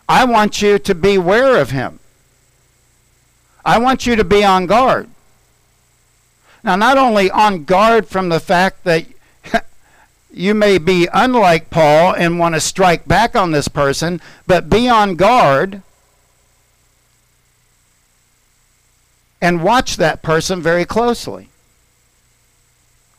I 0.09 0.25
want 0.25 0.63
you 0.63 0.79
to 0.79 0.95
beware 0.95 1.61
of 1.61 1.73
him. 1.73 1.99
I 3.65 3.79
want 3.79 4.07
you 4.07 4.15
to 4.15 4.23
be 4.23 4.45
on 4.45 4.67
guard. 4.67 5.09
Now, 6.63 6.77
not 6.77 6.97
only 6.97 7.33
on 7.33 7.65
guard 7.65 8.07
from 8.07 8.29
the 8.29 8.41
fact 8.41 8.85
that 8.85 9.07
you 10.33 10.55
may 10.55 10.79
be 10.79 11.09
unlike 11.13 11.69
Paul 11.69 12.15
and 12.15 12.39
want 12.39 12.55
to 12.55 12.61
strike 12.61 13.09
back 13.09 13.35
on 13.35 13.51
this 13.51 13.67
person, 13.67 14.21
but 14.47 14.71
be 14.71 14.89
on 14.89 15.17
guard 15.17 15.83
and 19.43 19.65
watch 19.65 19.97
that 19.97 20.23
person 20.23 20.63
very 20.63 20.85
closely. 20.85 21.49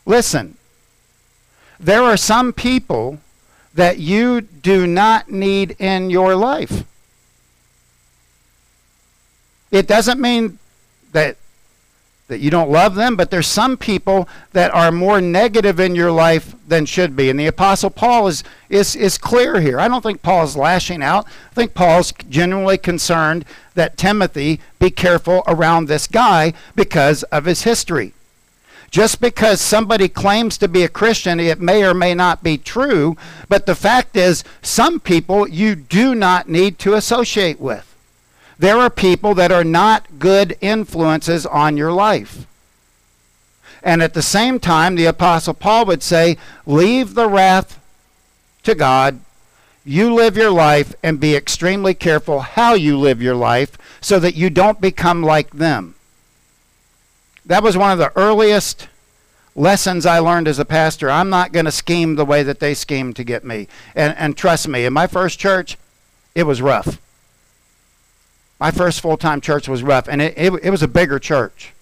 Listen, 0.05 0.57
there 1.79 2.03
are 2.03 2.17
some 2.17 2.53
people 2.53 3.19
that 3.74 4.00
you 4.00 4.41
do 4.41 4.88
not 4.88 5.29
need 5.29 5.75
in 5.79 6.09
your 6.09 6.35
life. 6.35 6.83
It 9.71 9.88
doesn't 9.88 10.21
mean 10.21 10.59
that 11.12 11.38
that 12.27 12.39
you 12.39 12.50
don't 12.50 12.71
love 12.71 12.95
them, 12.95 13.15
but 13.15 13.29
there's 13.29 13.45
some 13.45 13.77
people 13.77 14.27
that 14.51 14.74
are 14.74 14.91
more 14.91 15.21
negative 15.21 15.79
in 15.79 15.93
your 15.93 16.12
life 16.12 16.55
than 16.67 16.83
should 16.83 17.15
be. 17.15 17.29
And 17.29 17.39
the 17.39 17.45
apostle 17.45 17.91
Paul 17.91 18.27
is 18.27 18.43
is 18.69 18.95
is 18.95 19.17
clear 19.17 19.62
here. 19.62 19.79
I 19.79 19.88
don't 19.88 20.01
think 20.01 20.21
Paul 20.21 20.43
is 20.43 20.55
lashing 20.55 21.03
out. 21.03 21.27
I 21.51 21.53
think 21.53 21.74
Paul's 21.74 22.13
genuinely 22.29 22.77
concerned 22.77 23.45
that 23.75 23.97
Timothy 23.97 24.59
be 24.79 24.89
careful 24.89 25.43
around 25.45 25.88
this 25.88 26.07
guy 26.07 26.53
because 26.75 27.24
of 27.24 27.45
his 27.45 27.63
history. 27.63 28.13
Just 28.92 29.20
because 29.20 29.60
somebody 29.60 30.08
claims 30.08 30.58
to 30.58 30.68
be 30.68 30.84
a 30.84 30.89
Christian, 30.89 31.39
it 31.39 31.60
may 31.60 31.84
or 31.84 31.94
may 31.94 32.13
not 32.13 32.44
be 32.44 32.58
true, 32.58 33.18
but 33.50 33.65
the 33.65 33.75
fact 33.75 34.15
is 34.15 34.44
some 34.62 35.00
people 35.00 35.48
you 35.48 35.75
do 35.75 36.15
not 36.15 36.48
need 36.48 36.80
to 36.80 36.94
associate 36.94 37.60
with. 37.60 37.96
There 38.58 38.77
are 38.77 38.89
people 38.89 39.34
that 39.36 39.51
are 39.51 39.63
not 39.63 40.20
good 40.20 40.58
influences 40.62 41.46
on 41.46 41.75
your 41.77 41.92
life. 41.92 42.46
And 43.84 44.01
at 44.01 44.13
the 44.13 44.22
same 44.22 44.60
time, 44.60 44.96
the 44.96 45.06
Apostle 45.06 45.54
Paul 45.54 45.86
would 45.86 46.01
say, 46.01 46.38
Leave 46.65 47.13
the 47.13 47.27
wrath 47.27 47.80
to 48.63 48.75
God. 48.75 49.20
You 49.84 50.13
live 50.13 50.36
your 50.36 50.51
life 50.51 50.96
and 51.04 51.20
be 51.20 51.36
extremely 51.36 51.94
careful 51.94 52.39
how 52.39 52.74
you 52.74 52.98
live 52.98 53.22
your 53.22 53.36
life 53.36 53.77
so 54.01 54.20
that 54.20 54.36
you 54.36 54.50
don't 54.50 54.82
become 54.82 55.22
like 55.22 55.51
them. 55.51 55.94
That 57.45 57.63
was 57.63 57.77
one 57.77 57.91
of 57.91 57.99
the 57.99 58.11
earliest 58.15 58.87
lessons 59.55 60.05
I 60.05 60.19
learned 60.19 60.47
as 60.47 60.59
a 60.59 60.65
pastor. 60.65 61.09
I'm 61.09 61.29
not 61.29 61.51
going 61.51 61.65
to 61.65 61.71
scheme 61.71 62.15
the 62.15 62.25
way 62.25 62.43
that 62.43 62.59
they 62.59 62.73
schemed 62.73 63.15
to 63.17 63.23
get 63.23 63.43
me. 63.43 63.67
And, 63.95 64.15
and 64.17 64.35
trust 64.35 64.67
me, 64.67 64.85
in 64.85 64.93
my 64.93 65.07
first 65.07 65.39
church, 65.39 65.77
it 66.33 66.43
was 66.43 66.61
rough. 66.61 66.99
My 68.59 68.71
first 68.71 69.01
full 69.01 69.17
time 69.17 69.41
church 69.41 69.67
was 69.67 69.83
rough, 69.83 70.07
and 70.07 70.21
it, 70.21 70.33
it, 70.37 70.53
it 70.63 70.69
was 70.69 70.81
a 70.81 70.87
bigger 70.87 71.19
church. 71.19 71.73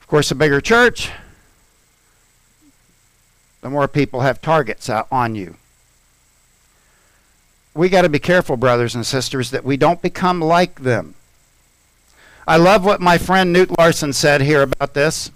Of 0.00 0.06
course, 0.06 0.30
a 0.30 0.34
bigger 0.34 0.60
church, 0.60 1.10
the 3.62 3.70
more 3.70 3.88
people 3.88 4.20
have 4.20 4.42
targets 4.42 4.90
out 4.90 5.06
on 5.10 5.34
you. 5.34 5.56
We 7.74 7.88
got 7.88 8.02
to 8.02 8.10
be 8.10 8.18
careful, 8.18 8.58
brothers 8.58 8.94
and 8.94 9.06
sisters, 9.06 9.52
that 9.52 9.64
we 9.64 9.78
don't 9.78 10.02
become 10.02 10.40
like 10.40 10.82
them. 10.82 11.14
I 12.46 12.56
love 12.56 12.84
what 12.84 13.00
my 13.00 13.18
friend 13.18 13.54
Knute 13.54 13.76
Larson 13.78 14.12
said 14.12 14.40
here 14.40 14.62
about 14.62 14.94
this. 14.94 15.30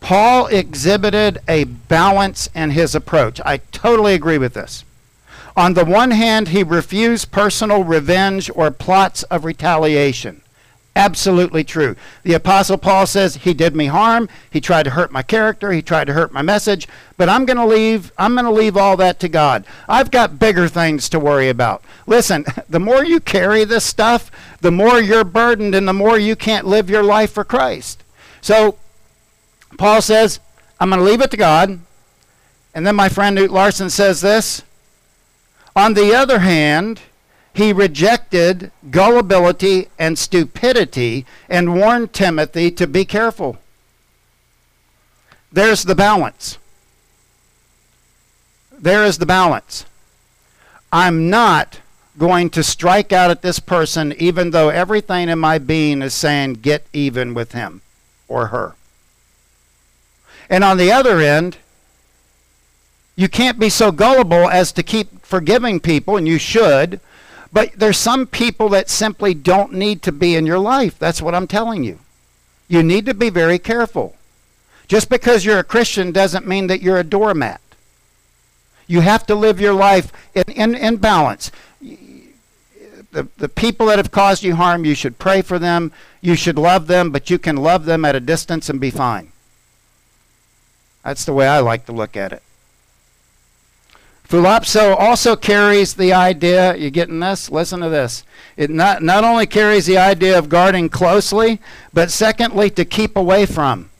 Paul 0.00 0.46
exhibited 0.46 1.38
a 1.48 1.64
balance 1.64 2.48
in 2.54 2.70
his 2.70 2.94
approach. 2.94 3.40
I 3.44 3.58
totally 3.72 4.14
agree 4.14 4.38
with 4.38 4.54
this. 4.54 4.84
On 5.56 5.74
the 5.74 5.84
one 5.84 6.12
hand, 6.12 6.48
he 6.48 6.62
refused 6.62 7.32
personal 7.32 7.84
revenge 7.84 8.50
or 8.54 8.70
plots 8.70 9.24
of 9.24 9.44
retaliation. 9.44 10.42
Absolutely 10.96 11.62
true. 11.62 11.94
The 12.24 12.34
Apostle 12.34 12.76
Paul 12.76 13.06
says, 13.06 13.36
He 13.36 13.54
did 13.54 13.76
me 13.76 13.86
harm. 13.86 14.28
He 14.50 14.60
tried 14.60 14.82
to 14.84 14.90
hurt 14.90 15.12
my 15.12 15.22
character. 15.22 15.70
He 15.70 15.82
tried 15.82 16.08
to 16.08 16.12
hurt 16.12 16.32
my 16.32 16.42
message. 16.42 16.88
But 17.16 17.28
I'm 17.28 17.44
going 17.44 17.58
to 17.58 17.66
leave, 17.66 18.12
I'm 18.18 18.34
going 18.34 18.44
to 18.44 18.50
leave 18.50 18.76
all 18.76 18.96
that 18.96 19.20
to 19.20 19.28
God. 19.28 19.64
I've 19.88 20.10
got 20.10 20.40
bigger 20.40 20.66
things 20.66 21.08
to 21.10 21.20
worry 21.20 21.48
about. 21.48 21.84
Listen, 22.06 22.44
the 22.68 22.80
more 22.80 23.04
you 23.04 23.20
carry 23.20 23.64
this 23.64 23.84
stuff, 23.84 24.30
the 24.60 24.72
more 24.72 25.00
you're 25.00 25.24
burdened 25.24 25.74
and 25.74 25.86
the 25.86 25.92
more 25.92 26.18
you 26.18 26.34
can't 26.34 26.66
live 26.66 26.90
your 26.90 27.04
life 27.04 27.32
for 27.32 27.44
Christ. 27.44 28.02
So, 28.40 28.76
Paul 29.78 30.02
says, 30.02 30.40
I'm 30.80 30.90
going 30.90 30.98
to 30.98 31.08
leave 31.08 31.20
it 31.20 31.30
to 31.30 31.36
God. 31.36 31.78
And 32.74 32.86
then 32.86 32.96
my 32.96 33.08
friend 33.08 33.38
Knute 33.38 33.50
Larson 33.50 33.90
says 33.90 34.20
this 34.20 34.62
on 35.76 35.94
the 35.94 36.14
other 36.14 36.40
hand, 36.40 37.00
he 37.52 37.72
rejected 37.72 38.70
gullibility 38.90 39.88
and 39.98 40.18
stupidity 40.18 41.26
and 41.48 41.74
warned 41.74 42.12
Timothy 42.12 42.70
to 42.72 42.86
be 42.86 43.04
careful. 43.04 43.58
There's 45.52 45.82
the 45.82 45.94
balance. 45.94 46.58
There 48.78 49.04
is 49.04 49.18
the 49.18 49.26
balance. 49.26 49.84
I'm 50.92 51.28
not 51.28 51.80
going 52.18 52.50
to 52.50 52.62
strike 52.62 53.12
out 53.12 53.30
at 53.30 53.42
this 53.42 53.58
person 53.60 54.12
even 54.18 54.50
though 54.50 54.68
everything 54.68 55.28
in 55.28 55.38
my 55.38 55.58
being 55.58 56.02
is 56.02 56.14
saying 56.14 56.54
get 56.54 56.86
even 56.92 57.34
with 57.34 57.52
him 57.52 57.82
or 58.28 58.48
her. 58.48 58.74
And 60.48 60.64
on 60.64 60.76
the 60.76 60.90
other 60.90 61.20
end, 61.20 61.58
you 63.16 63.28
can't 63.28 63.58
be 63.58 63.68
so 63.68 63.92
gullible 63.92 64.48
as 64.48 64.72
to 64.72 64.82
keep 64.82 65.24
forgiving 65.24 65.78
people, 65.78 66.16
and 66.16 66.26
you 66.26 66.38
should. 66.38 67.00
But 67.52 67.72
there's 67.72 67.98
some 67.98 68.26
people 68.26 68.68
that 68.70 68.88
simply 68.88 69.34
don't 69.34 69.72
need 69.72 70.02
to 70.02 70.12
be 70.12 70.36
in 70.36 70.46
your 70.46 70.58
life. 70.58 70.98
That's 70.98 71.20
what 71.20 71.34
I'm 71.34 71.46
telling 71.46 71.82
you. 71.84 71.98
You 72.68 72.82
need 72.82 73.06
to 73.06 73.14
be 73.14 73.30
very 73.30 73.58
careful. 73.58 74.16
Just 74.86 75.08
because 75.08 75.44
you're 75.44 75.58
a 75.58 75.64
Christian 75.64 76.12
doesn't 76.12 76.46
mean 76.46 76.68
that 76.68 76.82
you're 76.82 76.98
a 76.98 77.04
doormat. 77.04 77.60
You 78.86 79.00
have 79.00 79.26
to 79.26 79.34
live 79.34 79.60
your 79.60 79.74
life 79.74 80.12
in, 80.34 80.44
in, 80.48 80.74
in 80.74 80.96
balance. 80.96 81.50
The, 83.12 83.28
the 83.38 83.48
people 83.48 83.86
that 83.86 83.98
have 83.98 84.12
caused 84.12 84.44
you 84.44 84.54
harm, 84.54 84.84
you 84.84 84.94
should 84.94 85.18
pray 85.18 85.42
for 85.42 85.58
them. 85.58 85.92
You 86.20 86.36
should 86.36 86.58
love 86.58 86.86
them, 86.86 87.10
but 87.10 87.30
you 87.30 87.38
can 87.38 87.56
love 87.56 87.84
them 87.84 88.04
at 88.04 88.14
a 88.14 88.20
distance 88.20 88.68
and 88.68 88.80
be 88.80 88.90
fine. 88.90 89.32
That's 91.04 91.24
the 91.24 91.32
way 91.32 91.48
I 91.48 91.58
like 91.60 91.86
to 91.86 91.92
look 91.92 92.16
at 92.16 92.32
it. 92.32 92.42
Philopso 94.30 94.94
also 94.94 95.34
carries 95.34 95.94
the 95.94 96.12
idea, 96.12 96.76
you 96.76 96.88
getting 96.88 97.18
this? 97.18 97.50
Listen 97.50 97.80
to 97.80 97.88
this. 97.88 98.22
It 98.56 98.70
not, 98.70 99.02
not 99.02 99.24
only 99.24 99.44
carries 99.44 99.86
the 99.86 99.98
idea 99.98 100.38
of 100.38 100.48
guarding 100.48 100.88
closely, 100.88 101.60
but 101.92 102.12
secondly, 102.12 102.70
to 102.70 102.84
keep 102.84 103.16
away 103.16 103.44
from. 103.44 103.90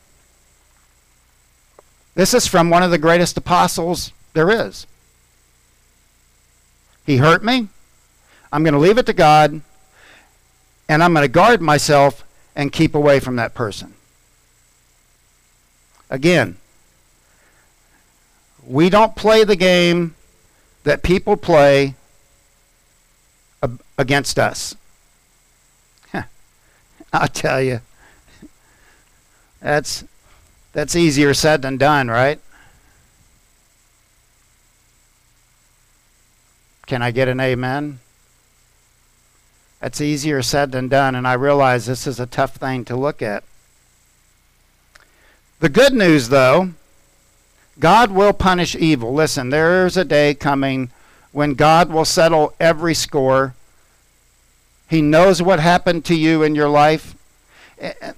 This 2.15 2.33
is 2.33 2.47
from 2.47 2.71
one 2.71 2.85
of 2.85 2.93
the 2.93 2.97
greatest 2.97 3.37
apostles 3.39 4.13
there 4.33 4.51
is. 4.51 4.87
He 7.05 7.17
hurt 7.17 7.43
me. 7.43 7.67
I'm 8.53 8.63
going 8.63 8.75
to 8.75 8.79
leave 8.79 8.99
it 8.99 9.07
to 9.07 9.13
God, 9.13 9.61
and 10.89 11.03
I'm 11.03 11.13
going 11.13 11.25
to 11.25 11.29
guard 11.29 11.61
myself 11.61 12.23
and 12.55 12.71
keep 12.71 12.95
away 12.95 13.19
from 13.19 13.35
that 13.35 13.53
person. 13.53 13.95
Again, 16.09 16.57
we 18.65 18.91
don't 18.91 19.17
play 19.17 19.43
the 19.43 19.57
game 19.57 20.15
that 20.85 21.03
people 21.03 21.37
play 21.37 21.95
against 23.99 24.39
us. 24.39 24.75
I'll 27.13 27.29
tell 27.29 27.61
you, 27.61 27.81
that's 29.61 30.05
that's 30.73 30.95
easier 30.95 31.35
said 31.35 31.63
than 31.63 31.77
done, 31.77 32.09
right? 32.09 32.41
Can 36.87 37.03
I 37.03 37.11
get 37.11 37.29
an 37.29 37.41
amen? 37.41 38.01
That's 39.81 40.01
easier 40.01 40.43
said 40.43 40.73
than 40.73 40.89
done, 40.89 41.15
and 41.15 41.27
I 41.27 41.33
realize 41.35 41.87
this 41.87 42.07
is 42.07 42.21
a 42.21 42.27
tough 42.27 42.57
thing 42.57 42.85
to 42.87 42.97
look 42.97 43.23
at. 43.23 43.45
The 45.61 45.69
good 45.69 45.95
news, 45.95 46.29
though, 46.29 46.71
God 47.81 48.11
will 48.11 48.35
punish 48.35 48.77
evil. 48.77 49.13
Listen, 49.13 49.49
there's 49.51 49.97
a 49.97 50.05
day 50.05 50.35
coming 50.35 50.91
when 51.33 51.55
God 51.55 51.91
will 51.91 52.05
settle 52.05 52.55
every 52.61 52.95
score. 52.95 53.55
He 54.89 55.01
knows 55.01 55.41
what 55.41 55.61
happened 55.61 56.05
to 56.07 56.15
you 56.15 56.43
in 56.43 56.55
your 56.55 56.69
life. 56.69 57.15
Eh, 57.79 57.93
eh, 58.01 58.13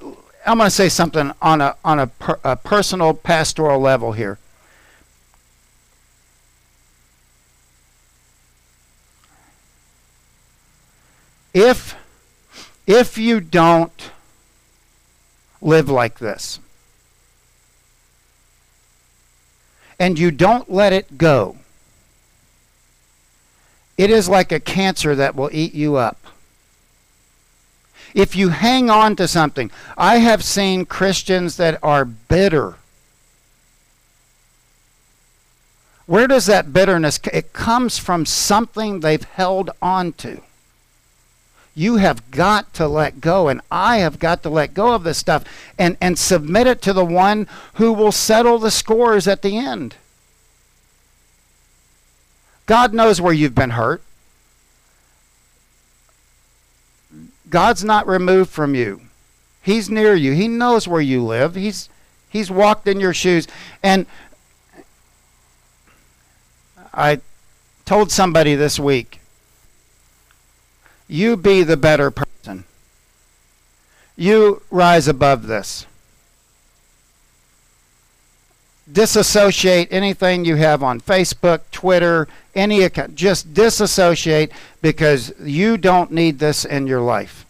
I'm 0.45 0.59
going 0.59 0.67
to 0.67 0.71
say 0.71 0.89
something 0.89 1.33
on 1.41 1.61
a 1.61 1.77
on 1.85 2.01
a, 2.01 2.09
per, 2.09 2.41
a 2.43 2.57
personal 2.57 3.15
pastoral 3.15 3.81
level 3.81 4.13
here. 4.13 4.39
If 11.55 11.95
if 12.87 13.19
you 13.19 13.41
don't 13.41 14.11
live 15.61 15.89
like 15.89 16.19
this, 16.19 16.59
and 20.03 20.19
you 20.19 20.33
don't 20.33 20.69
let 20.69 20.93
it 20.93 21.17
go, 21.17 21.57
it 23.97 24.11
is 24.11 24.29
like 24.29 24.51
a 24.51 24.59
cancer 24.59 25.15
that 25.15 25.37
will 25.37 25.49
eat 25.53 25.75
you 25.75 25.95
up. 25.95 26.19
If 28.13 28.35
you 28.35 28.49
hang 28.49 28.91
on 28.91 29.15
to 29.15 29.29
something, 29.29 29.71
I 29.97 30.17
have 30.17 30.43
seen 30.43 30.87
Christians 30.87 31.57
that 31.59 31.79
are 31.85 32.05
bitter. 32.05 32.75
Where 36.07 36.27
does 36.27 36.47
that 36.47 36.73
bitterness 36.73 37.21
it 37.33 37.53
comes 37.53 37.97
from 37.97 38.27
something 38.27 39.01
they've 39.01 39.23
held 39.23 39.71
on 39.81 40.15
to. 40.15 40.43
You 41.75 41.97
have 41.97 42.31
got 42.31 42.75
to 42.75 42.87
let 42.87 43.21
go, 43.21 43.49
and 43.49 43.61
I 43.71 43.99
have 43.99 44.19
got 44.19 44.43
to 44.43 44.51
let 44.51 44.75
go 44.75 44.95
of 44.95 45.05
this 45.05 45.19
stuff 45.19 45.45
and, 45.79 45.97
and 46.01 46.19
submit 46.19 46.67
it 46.67 46.83
to 46.83 46.93
the 46.93 47.05
one 47.05 47.47
who 47.75 47.93
will 47.93 48.13
settle 48.13 48.59
the 48.59 48.71
scores 48.71 49.27
at 49.27 49.43
the 49.43 49.57
end. 49.57 49.97
God 52.67 52.93
knows 52.93 53.21
where 53.21 53.33
you've 53.33 53.55
been 53.55 53.71
hurt. 53.71 54.03
God's 57.49 57.85
not 57.85 58.07
removed 58.07 58.51
from 58.51 58.75
you. 58.75 59.03
He's 59.63 59.89
near 59.89 60.15
you. 60.15 60.33
He 60.33 60.49
knows 60.49 60.89
where 60.89 61.01
you 61.01 61.23
live. 61.23 61.55
He's 61.55 61.89
he's 62.29 62.51
walked 62.51 62.89
in 62.89 62.99
your 62.99 63.15
shoes. 63.15 63.47
And 63.83 64.07
I 66.93 67.21
told 67.85 68.11
somebody 68.11 68.55
this 68.55 68.79
week, 68.79 69.21
you 71.09 71.37
be 71.37 71.63
the 71.63 71.77
better 71.77 72.11
person. 72.11 72.65
You 74.17 74.63
rise 74.71 75.09
above 75.09 75.47
this. 75.47 75.87
Disassociate 78.91 79.89
anything 79.91 80.45
you 80.45 80.57
have 80.57 80.83
on 80.83 81.01
Facebook, 81.01 81.61
Twitter, 81.71 82.29
any 82.55 82.83
account. 82.83 83.15
Just 83.15 83.55
disassociate 83.55 84.53
because 84.83 85.33
you 85.41 85.79
don't 85.79 86.11
need 86.11 86.39
this 86.39 86.65
in 86.65 86.87
your 86.87 87.01
life. 87.01 87.47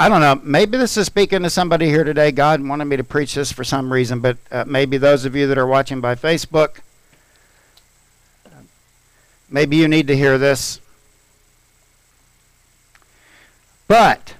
I 0.00 0.08
don't 0.08 0.22
know. 0.22 0.40
Maybe 0.42 0.78
this 0.78 0.96
is 0.96 1.04
speaking 1.04 1.42
to 1.42 1.50
somebody 1.50 1.84
here 1.84 2.04
today. 2.04 2.32
God 2.32 2.66
wanted 2.66 2.86
me 2.86 2.96
to 2.96 3.04
preach 3.04 3.34
this 3.34 3.52
for 3.52 3.64
some 3.64 3.92
reason, 3.92 4.20
but 4.20 4.38
uh, 4.50 4.64
maybe 4.66 4.96
those 4.96 5.26
of 5.26 5.36
you 5.36 5.46
that 5.46 5.58
are 5.58 5.66
watching 5.66 6.00
by 6.00 6.14
Facebook, 6.14 6.78
maybe 9.50 9.76
you 9.76 9.86
need 9.88 10.06
to 10.06 10.16
hear 10.16 10.38
this. 10.38 10.80
But 13.88 14.36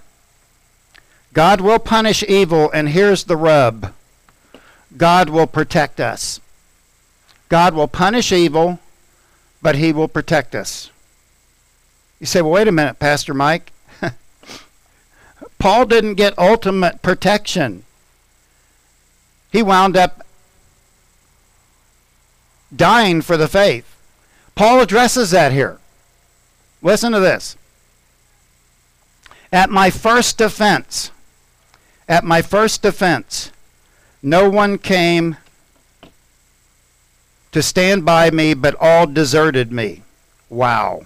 God 1.35 1.61
will 1.61 1.79
punish 1.79 2.23
evil, 2.23 2.71
and 2.71 2.89
here's 2.89 3.25
the 3.25 3.37
rub 3.37 3.93
God 4.97 5.29
will 5.29 5.47
protect 5.47 6.01
us. 6.01 6.41
God 7.51 7.75
will 7.75 7.87
punish 7.87 8.33
evil, 8.33 8.79
but 9.61 9.75
He 9.75 9.93
will 9.93 10.09
protect 10.09 10.55
us. 10.55 10.91
You 12.19 12.25
say, 12.25 12.41
well, 12.41 12.53
wait 12.53 12.67
a 12.67 12.73
minute, 12.73 12.99
Pastor 12.99 13.35
Mike. 13.35 13.73
Paul 15.61 15.85
didn't 15.85 16.15
get 16.15 16.37
ultimate 16.39 17.03
protection. 17.03 17.85
He 19.53 19.63
wound 19.63 19.95
up 19.95 20.27
dying 22.75 23.21
for 23.21 23.37
the 23.37 23.47
faith. 23.47 23.95
Paul 24.55 24.81
addresses 24.81 25.33
that 25.33 25.53
here. 25.53 25.79
Listen 26.81 27.13
to 27.13 27.21
this. 27.21 27.57
At 29.53 29.69
my 29.69 29.91
first 29.91 30.39
defense, 30.39 31.11
at 32.09 32.25
my 32.25 32.41
first 32.41 32.81
defense, 32.81 33.53
no 34.23 34.49
one 34.49 34.79
came 34.79 35.37
to 37.53 37.63
stand 37.63 38.07
by 38.07 38.31
me, 38.31 38.55
but 38.55 38.77
all 38.81 39.07
deserted 39.07 39.73
me. 39.73 40.05
Wow. 40.49 41.03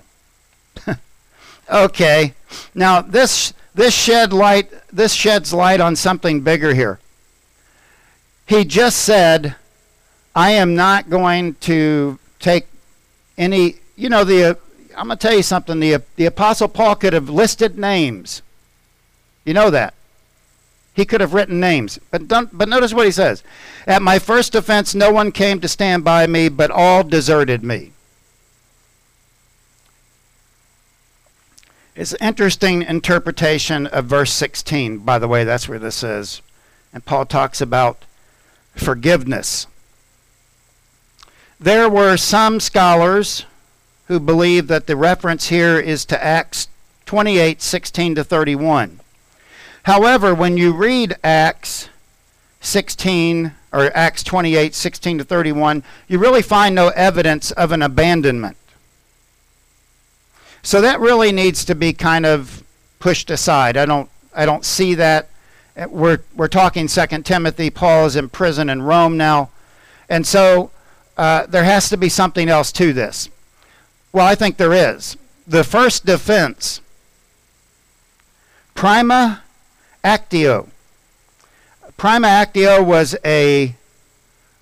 okay. 1.72 2.34
Now 2.72 3.00
this 3.00 3.52
this 3.74 3.94
shed 3.94 4.32
light 4.32 4.70
this 4.92 5.12
sheds 5.12 5.52
light 5.52 5.80
on 5.80 5.96
something 5.96 6.40
bigger 6.40 6.74
here. 6.74 7.00
He 8.46 8.64
just 8.64 8.98
said, 8.98 9.56
I 10.34 10.52
am 10.52 10.74
not 10.74 11.10
going 11.10 11.54
to 11.54 12.18
take 12.38 12.66
any 13.36 13.76
you 13.96 14.08
know 14.08 14.24
the 14.24 14.50
uh, 14.50 14.54
I'm 14.96 15.08
going 15.08 15.18
to 15.18 15.26
tell 15.28 15.36
you 15.36 15.42
something 15.42 15.80
the 15.80 16.02
the 16.16 16.26
apostle 16.26 16.68
Paul 16.68 16.94
could 16.96 17.12
have 17.12 17.28
listed 17.28 17.78
names. 17.78 18.42
You 19.44 19.54
know 19.54 19.70
that. 19.70 19.94
He 20.94 21.04
could 21.04 21.20
have 21.20 21.34
written 21.34 21.58
names. 21.58 21.98
But 22.12 22.28
don't, 22.28 22.56
but 22.56 22.68
notice 22.68 22.94
what 22.94 23.04
he 23.04 23.10
says. 23.10 23.42
At 23.84 24.00
my 24.00 24.20
first 24.20 24.52
defense 24.52 24.94
no 24.94 25.10
one 25.10 25.32
came 25.32 25.60
to 25.60 25.68
stand 25.68 26.04
by 26.04 26.26
me, 26.28 26.48
but 26.48 26.70
all 26.70 27.02
deserted 27.02 27.64
me. 27.64 27.93
It's 31.96 32.12
an 32.12 32.26
interesting 32.26 32.82
interpretation 32.82 33.86
of 33.86 34.06
verse 34.06 34.32
16. 34.32 34.98
By 34.98 35.20
the 35.20 35.28
way, 35.28 35.44
that's 35.44 35.68
where 35.68 35.78
this 35.78 36.02
is. 36.02 36.42
And 36.92 37.04
Paul 37.04 37.24
talks 37.24 37.60
about 37.60 38.04
forgiveness. 38.74 39.68
There 41.60 41.88
were 41.88 42.16
some 42.16 42.58
scholars 42.58 43.46
who 44.08 44.18
believe 44.18 44.66
that 44.66 44.88
the 44.88 44.96
reference 44.96 45.48
here 45.48 45.78
is 45.78 46.04
to 46.06 46.22
Acts 46.22 46.66
28 47.06 47.62
16 47.62 48.16
to 48.16 48.24
31. 48.24 48.98
However, 49.84 50.34
when 50.34 50.56
you 50.56 50.72
read 50.72 51.14
Acts 51.22 51.90
16 52.60 53.52
or 53.72 53.96
Acts 53.96 54.24
28 54.24 54.74
16 54.74 55.18
to 55.18 55.24
31, 55.24 55.84
you 56.08 56.18
really 56.18 56.42
find 56.42 56.74
no 56.74 56.88
evidence 56.88 57.52
of 57.52 57.70
an 57.70 57.82
abandonment. 57.82 58.56
So 60.64 60.80
that 60.80 60.98
really 60.98 61.30
needs 61.30 61.66
to 61.66 61.74
be 61.74 61.92
kind 61.92 62.24
of 62.24 62.64
pushed 62.98 63.28
aside. 63.30 63.76
I 63.76 63.84
don't 63.84 64.08
I 64.34 64.46
don't 64.46 64.64
see 64.64 64.94
that. 64.94 65.28
We're 65.90 66.20
we're 66.34 66.48
talking 66.48 66.88
Second 66.88 67.26
Timothy. 67.26 67.68
Paul 67.68 68.06
is 68.06 68.16
in 68.16 68.30
prison 68.30 68.70
in 68.70 68.80
Rome 68.80 69.18
now, 69.18 69.50
and 70.08 70.26
so 70.26 70.70
uh, 71.18 71.44
there 71.46 71.64
has 71.64 71.90
to 71.90 71.98
be 71.98 72.08
something 72.08 72.48
else 72.48 72.72
to 72.72 72.94
this. 72.94 73.28
Well, 74.10 74.26
I 74.26 74.34
think 74.34 74.56
there 74.56 74.72
is. 74.72 75.18
The 75.46 75.64
first 75.64 76.06
defense, 76.06 76.80
prima 78.74 79.42
actio. 80.02 80.68
Prima 81.98 82.28
actio 82.28 82.82
was 82.82 83.14
a 83.22 83.76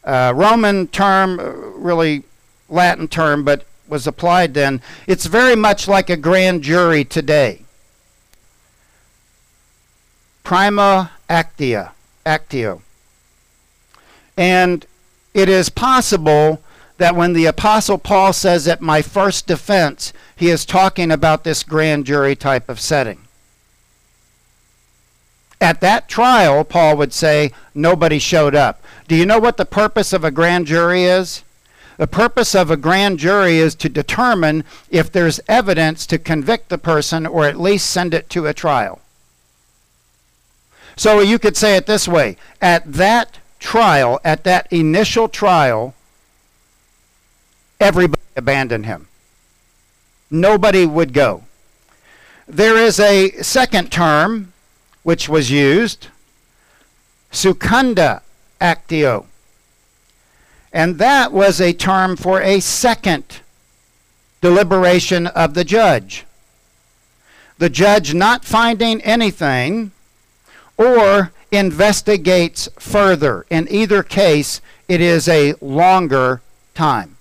uh, 0.03 0.33
Roman 0.35 0.89
term, 0.89 1.39
uh, 1.39 1.51
really 1.79 2.25
Latin 2.69 3.07
term, 3.07 3.45
but 3.45 3.65
was 3.93 4.07
applied 4.07 4.55
then, 4.55 4.81
it's 5.07 5.27
very 5.27 5.55
much 5.55 5.87
like 5.87 6.09
a 6.09 6.17
grand 6.17 6.63
jury 6.63 7.05
today. 7.05 7.61
Prima 10.43 11.13
actia, 11.29 11.91
actio. 12.25 12.81
And 14.35 14.87
it 15.35 15.51
is 15.51 15.69
possible 15.69 16.63
that 16.97 17.15
when 17.15 17.35
the 17.35 17.45
Apostle 17.45 17.99
Paul 17.99 18.33
says 18.33 18.67
at 18.67 18.81
my 18.81 19.03
first 19.03 19.47
defense, 19.47 20.15
he 20.35 20.49
is 20.49 20.65
talking 20.65 21.11
about 21.11 21.45
this 21.45 21.63
grand 21.63 22.07
jury 22.07 22.35
type 22.35 22.71
of 22.71 22.81
setting. 22.81 23.21
At 25.61 25.83
that 25.83 26.09
trial, 26.09 26.65
Paul 26.65 26.97
would 26.97 27.13
say, 27.13 27.53
nobody 27.75 28.19
showed 28.19 28.55
up. 28.55 28.83
Do 29.07 29.15
you 29.15 29.27
know 29.27 29.39
what 29.39 29.59
the 29.59 29.67
purpose 29.67 30.15
of 30.15 30.25
a 30.25 30.31
grand 30.31 30.67
jury 30.67 31.05
is? 31.05 31.45
The 31.99 32.07
purpose 32.07 32.55
of 32.55 32.71
a 32.71 32.77
grand 32.77 33.19
jury 33.19 33.59
is 33.59 33.75
to 33.77 33.89
determine 33.89 34.65
if 34.91 35.13
there's 35.13 35.41
evidence 35.49 36.07
to 36.07 36.19
convict 36.19 36.69
the 36.69 36.79
person 36.79 37.27
or 37.27 37.45
at 37.45 37.61
least 37.61 37.91
send 37.91 38.15
it 38.15 38.31
to 38.31 38.47
a 38.47 38.55
trial. 38.55 39.01
So 40.97 41.21
you 41.21 41.39
could 41.39 41.57
say 41.57 41.77
it 41.77 41.87
this 41.87 42.09
way 42.09 42.37
at 42.61 42.93
that 42.93 43.39
trial, 43.59 44.21
at 44.25 44.45
that 44.45 44.67
initial 44.73 45.29
trial, 45.29 45.95
everybody 47.81 48.23
abandoned 48.37 48.87
him. 48.87 49.09
Nobody 50.31 50.87
would 50.87 51.13
go. 51.13 51.45
There 52.49 52.77
is 52.77 52.99
a 52.99 53.31
second 53.43 53.93
term 53.93 54.53
which 55.03 55.29
was 55.29 55.51
used, 55.51 56.09
secunda 57.31 58.23
actio. 58.61 59.27
And 60.73 60.99
that 60.99 61.33
was 61.33 61.61
a 61.61 61.73
term 61.73 62.17
for 62.17 62.41
a 62.41 62.61
second 62.61 63.41
deliberation 64.41 65.27
of 65.27 65.55
the 65.55 65.65
judge. 65.65 66.25
The 67.59 67.69
judge 67.69 68.15
not 68.15 68.45
finding 68.45 69.01
anything 69.03 69.93
or 70.77 71.33
investigates 71.51 72.69
further. 72.79 73.45
In 73.51 73.69
either 73.71 74.03
case, 74.03 74.61
it 74.89 75.01
is 75.01 75.29
a 75.29 75.55
longer 75.61 76.41
time. 76.75 77.17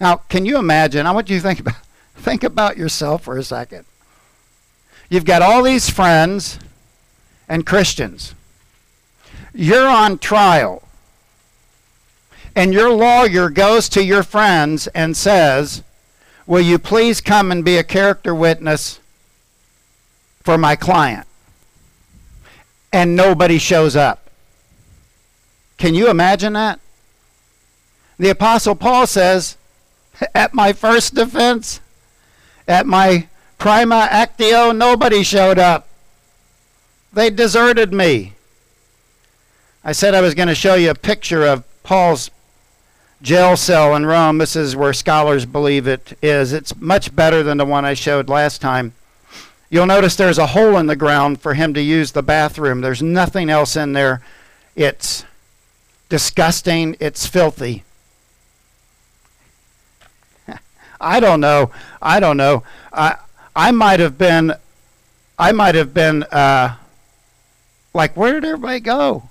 Now, 0.00 0.16
can 0.28 0.46
you 0.46 0.58
imagine? 0.58 1.06
I 1.06 1.12
want 1.12 1.30
you 1.30 1.36
to 1.36 1.42
think 1.42 1.60
about 1.60 1.76
think 2.16 2.42
about 2.42 2.76
yourself 2.78 3.24
for 3.24 3.36
a 3.36 3.44
second. 3.44 3.84
You've 5.10 5.26
got 5.26 5.42
all 5.42 5.62
these 5.62 5.90
friends 5.90 6.58
and 7.48 7.66
Christians. 7.66 8.34
You're 9.52 9.86
on 9.86 10.18
trial 10.18 10.83
and 12.56 12.72
your 12.72 12.92
lawyer 12.92 13.50
goes 13.50 13.88
to 13.90 14.04
your 14.04 14.22
friends 14.22 14.86
and 14.88 15.16
says, 15.16 15.82
Will 16.46 16.60
you 16.60 16.78
please 16.78 17.20
come 17.20 17.50
and 17.50 17.64
be 17.64 17.78
a 17.78 17.84
character 17.84 18.34
witness 18.34 19.00
for 20.42 20.58
my 20.58 20.76
client? 20.76 21.26
And 22.92 23.16
nobody 23.16 23.58
shows 23.58 23.96
up. 23.96 24.28
Can 25.78 25.94
you 25.94 26.08
imagine 26.10 26.52
that? 26.52 26.80
The 28.18 28.28
Apostle 28.28 28.74
Paul 28.74 29.06
says, 29.06 29.56
at 30.34 30.54
my 30.54 30.72
first 30.72 31.14
defense, 31.14 31.80
at 32.68 32.86
my 32.86 33.26
prima 33.58 34.08
actio, 34.10 34.76
nobody 34.76 35.22
showed 35.22 35.58
up. 35.58 35.88
They 37.12 37.30
deserted 37.30 37.92
me. 37.92 38.34
I 39.82 39.92
said 39.92 40.14
I 40.14 40.20
was 40.20 40.34
going 40.34 40.48
to 40.48 40.54
show 40.54 40.74
you 40.74 40.90
a 40.90 40.94
picture 40.94 41.44
of 41.44 41.64
Paul's 41.82 42.30
jail 43.24 43.56
cell 43.56 43.96
in 43.96 44.04
Rome. 44.04 44.36
This 44.36 44.54
is 44.54 44.76
where 44.76 44.92
scholars 44.92 45.46
believe 45.46 45.88
it 45.88 46.16
is. 46.22 46.52
It's 46.52 46.78
much 46.78 47.16
better 47.16 47.42
than 47.42 47.56
the 47.56 47.64
one 47.64 47.84
I 47.84 47.94
showed 47.94 48.28
last 48.28 48.60
time. 48.60 48.92
You'll 49.70 49.86
notice 49.86 50.14
there's 50.14 50.38
a 50.38 50.48
hole 50.48 50.76
in 50.76 50.86
the 50.86 50.94
ground 50.94 51.40
for 51.40 51.54
him 51.54 51.72
to 51.74 51.80
use 51.80 52.12
the 52.12 52.22
bathroom. 52.22 52.82
There's 52.82 53.02
nothing 53.02 53.48
else 53.48 53.76
in 53.76 53.94
there. 53.94 54.20
It's 54.76 55.24
disgusting. 56.10 56.96
It's 57.00 57.26
filthy. 57.26 57.82
I 61.00 61.18
don't 61.18 61.40
know. 61.40 61.72
I 62.02 62.20
don't 62.20 62.36
know. 62.36 62.62
I 62.92 63.16
I 63.56 63.70
might 63.70 64.00
have 64.00 64.18
been, 64.18 64.52
I 65.38 65.52
might 65.52 65.76
have 65.76 65.94
been 65.94 66.24
uh, 66.24 66.76
like, 67.94 68.16
where 68.16 68.34
did 68.34 68.44
everybody 68.44 68.80
go? 68.80 69.30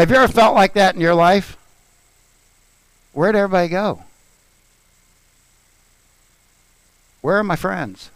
Have 0.00 0.10
you 0.10 0.16
ever 0.16 0.32
felt 0.32 0.54
like 0.54 0.72
that 0.72 0.94
in 0.94 1.00
your 1.02 1.14
life? 1.14 1.58
Where'd 3.12 3.36
everybody 3.36 3.68
go? 3.68 4.02
Where 7.20 7.36
are 7.36 7.44
my 7.44 7.56
friends? 7.56 8.10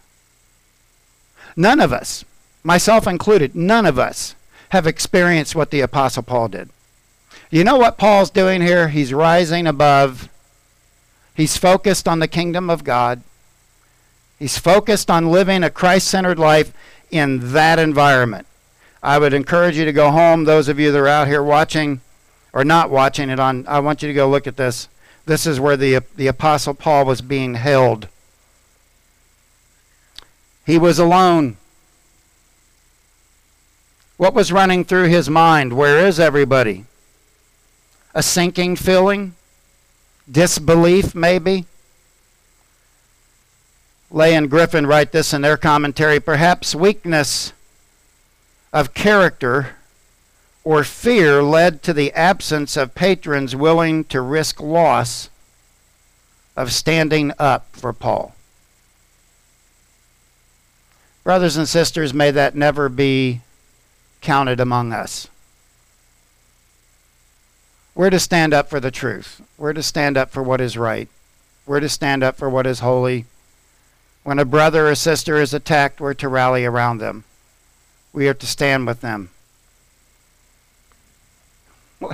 None 1.57 1.81
of 1.81 1.93
us, 1.93 2.25
myself 2.63 3.07
included, 3.07 3.55
none 3.55 3.85
of 3.85 3.99
us 3.99 4.35
have 4.71 4.87
experienced 4.87 5.55
what 5.55 5.71
the 5.71 5.83
Apostle 5.83 6.23
Paul 6.23 6.49
did. 6.49 6.71
You 7.51 7.65
know 7.65 7.77
what 7.77 7.99
Paul's 7.99 8.31
doing 8.31 8.63
here? 8.63 8.89
He's 8.89 9.13
rising 9.13 9.67
above. 9.67 10.31
He's 11.35 11.59
focused 11.59 12.09
on 12.09 12.19
the 12.19 12.29
kingdom 12.29 12.71
of 12.71 12.83
God. 12.83 13.23
He's 14.39 14.57
focused 14.57 15.11
on 15.11 15.31
living 15.31 15.63
a 15.63 15.69
Christ 15.69 16.09
centered 16.09 16.39
life 16.39 16.73
in 17.11 17.53
that 17.53 17.79
environment. 17.79 18.47
I 19.05 19.19
would 19.19 19.35
encourage 19.35 19.77
you 19.77 19.85
to 19.85 19.93
go 19.93 20.11
home, 20.11 20.45
those 20.45 20.67
of 20.67 20.81
you 20.81 20.91
that 20.91 20.99
are 20.99 21.07
out 21.07 21.29
here 21.29 21.43
watching 21.43 22.01
or 22.55 22.65
not 22.65 22.89
watching 22.89 23.29
it 23.29 23.39
on, 23.39 23.67
I 23.69 23.81
want 23.81 24.01
you 24.01 24.09
to 24.09 24.15
go 24.15 24.31
look 24.31 24.47
at 24.47 24.57
this. 24.57 24.89
This 25.27 25.47
is 25.47 25.61
where 25.61 25.77
the, 25.77 26.03
the 26.17 26.27
Apostle 26.27 26.73
Paul 26.73 27.05
was 27.05 27.21
being 27.21 27.53
held. 27.53 28.09
He 30.65 30.79
was 30.79 30.99
alone. 30.99 31.59
What 34.17 34.33
was 34.33 34.51
running 34.51 34.87
through 34.87 35.09
his 35.09 35.29
mind? 35.29 35.75
Where 35.75 36.07
is 36.07 36.19
everybody? 36.19 36.87
A 38.15 38.23
sinking 38.23 38.77
feeling? 38.77 39.35
Disbelief, 40.31 41.15
maybe? 41.15 41.67
Lea 44.11 44.33
and 44.33 44.49
Griffin 44.49 44.87
write 44.87 45.13
this 45.13 45.35
in 45.35 45.43
their 45.43 45.59
commentary. 45.59 46.21
Perhaps 46.21 46.75
weakness 46.75 47.53
of 48.75 48.93
character 48.93 49.77
or 50.65 50.83
fear 50.83 51.43
led 51.43 51.81
to 51.85 51.93
the 51.93 52.13
absence 52.13 52.77
of 52.77 52.95
patrons 52.95 53.55
willing 53.55 54.03
to 54.05 54.21
risk 54.21 54.61
loss 54.61 55.31
of 56.57 56.73
standing 56.73 57.31
up 57.39 57.67
for 57.71 57.93
Paul. 57.93 58.35
Brothers 61.23 61.57
and 61.57 61.69
sisters, 61.69 62.13
may 62.13 62.33
that 62.33 62.57
never 62.57 62.89
be 62.89 63.41
counted 64.21 64.59
among 64.59 64.93
us. 64.93 65.29
We're 67.95 68.11
to 68.11 68.19
stand 68.19 68.53
up 68.53 68.69
for 68.69 68.81
the 68.81 68.91
truth. 68.91 69.41
We're 69.57 69.73
to 69.73 69.83
stand 69.83 70.17
up 70.17 70.31
for 70.31 70.43
what 70.43 70.61
is 70.61 70.77
right. 70.77 71.09
We're 71.65 71.81
to 71.81 71.89
stand 71.89 72.25
up 72.25 72.37
for 72.37 72.51
what 72.51 72.67
is 72.67 72.81
holy. 72.81 73.27
When 74.25 74.41
a 74.41 74.45
brother 74.45 74.89
or 74.89 74.95
sister 74.97 75.41
is 75.41 75.55
attacked, 75.55 76.01
we're 76.01 76.15
to 76.15 76.29
rally 76.29 76.65
around 76.65 76.99
them. 76.99 77.25
We 78.15 78.29
are 78.29 78.35
to 78.35 78.47
stand 78.47 78.87
with 78.87 79.01
them. 79.01 79.31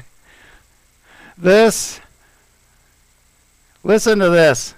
This, 1.38 2.00
listen 3.82 4.18
to 4.18 4.28
this. 4.28 4.74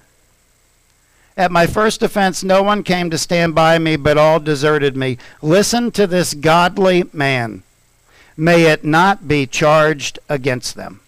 At 1.37 1.51
my 1.51 1.67
first 1.67 2.03
offense, 2.05 2.45
no 2.45 2.63
one 2.63 2.85
came 2.85 3.11
to 3.11 3.19
stand 3.19 3.53
by 3.55 3.79
me, 3.81 3.97
but 3.97 4.17
all 4.17 4.39
deserted 4.39 4.97
me. 4.97 5.19
Listen 5.41 5.91
to 5.93 6.07
this 6.07 6.35
godly 6.35 7.05
man. 7.13 7.65
May 8.37 8.67
it 8.67 8.85
not 8.85 9.27
be 9.27 9.47
charged 9.47 10.21
against 10.29 10.77
them. 10.77 11.01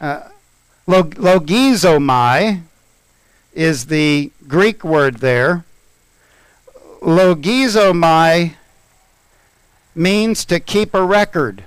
Uh, 0.00 0.28
logizomai 0.88 2.62
is 3.52 3.86
the 3.86 4.32
Greek 4.48 4.82
word 4.82 5.18
there 5.18 5.64
logizomai 7.02 8.54
means 9.94 10.44
to 10.46 10.60
keep 10.60 10.94
a 10.94 11.04
record. 11.04 11.64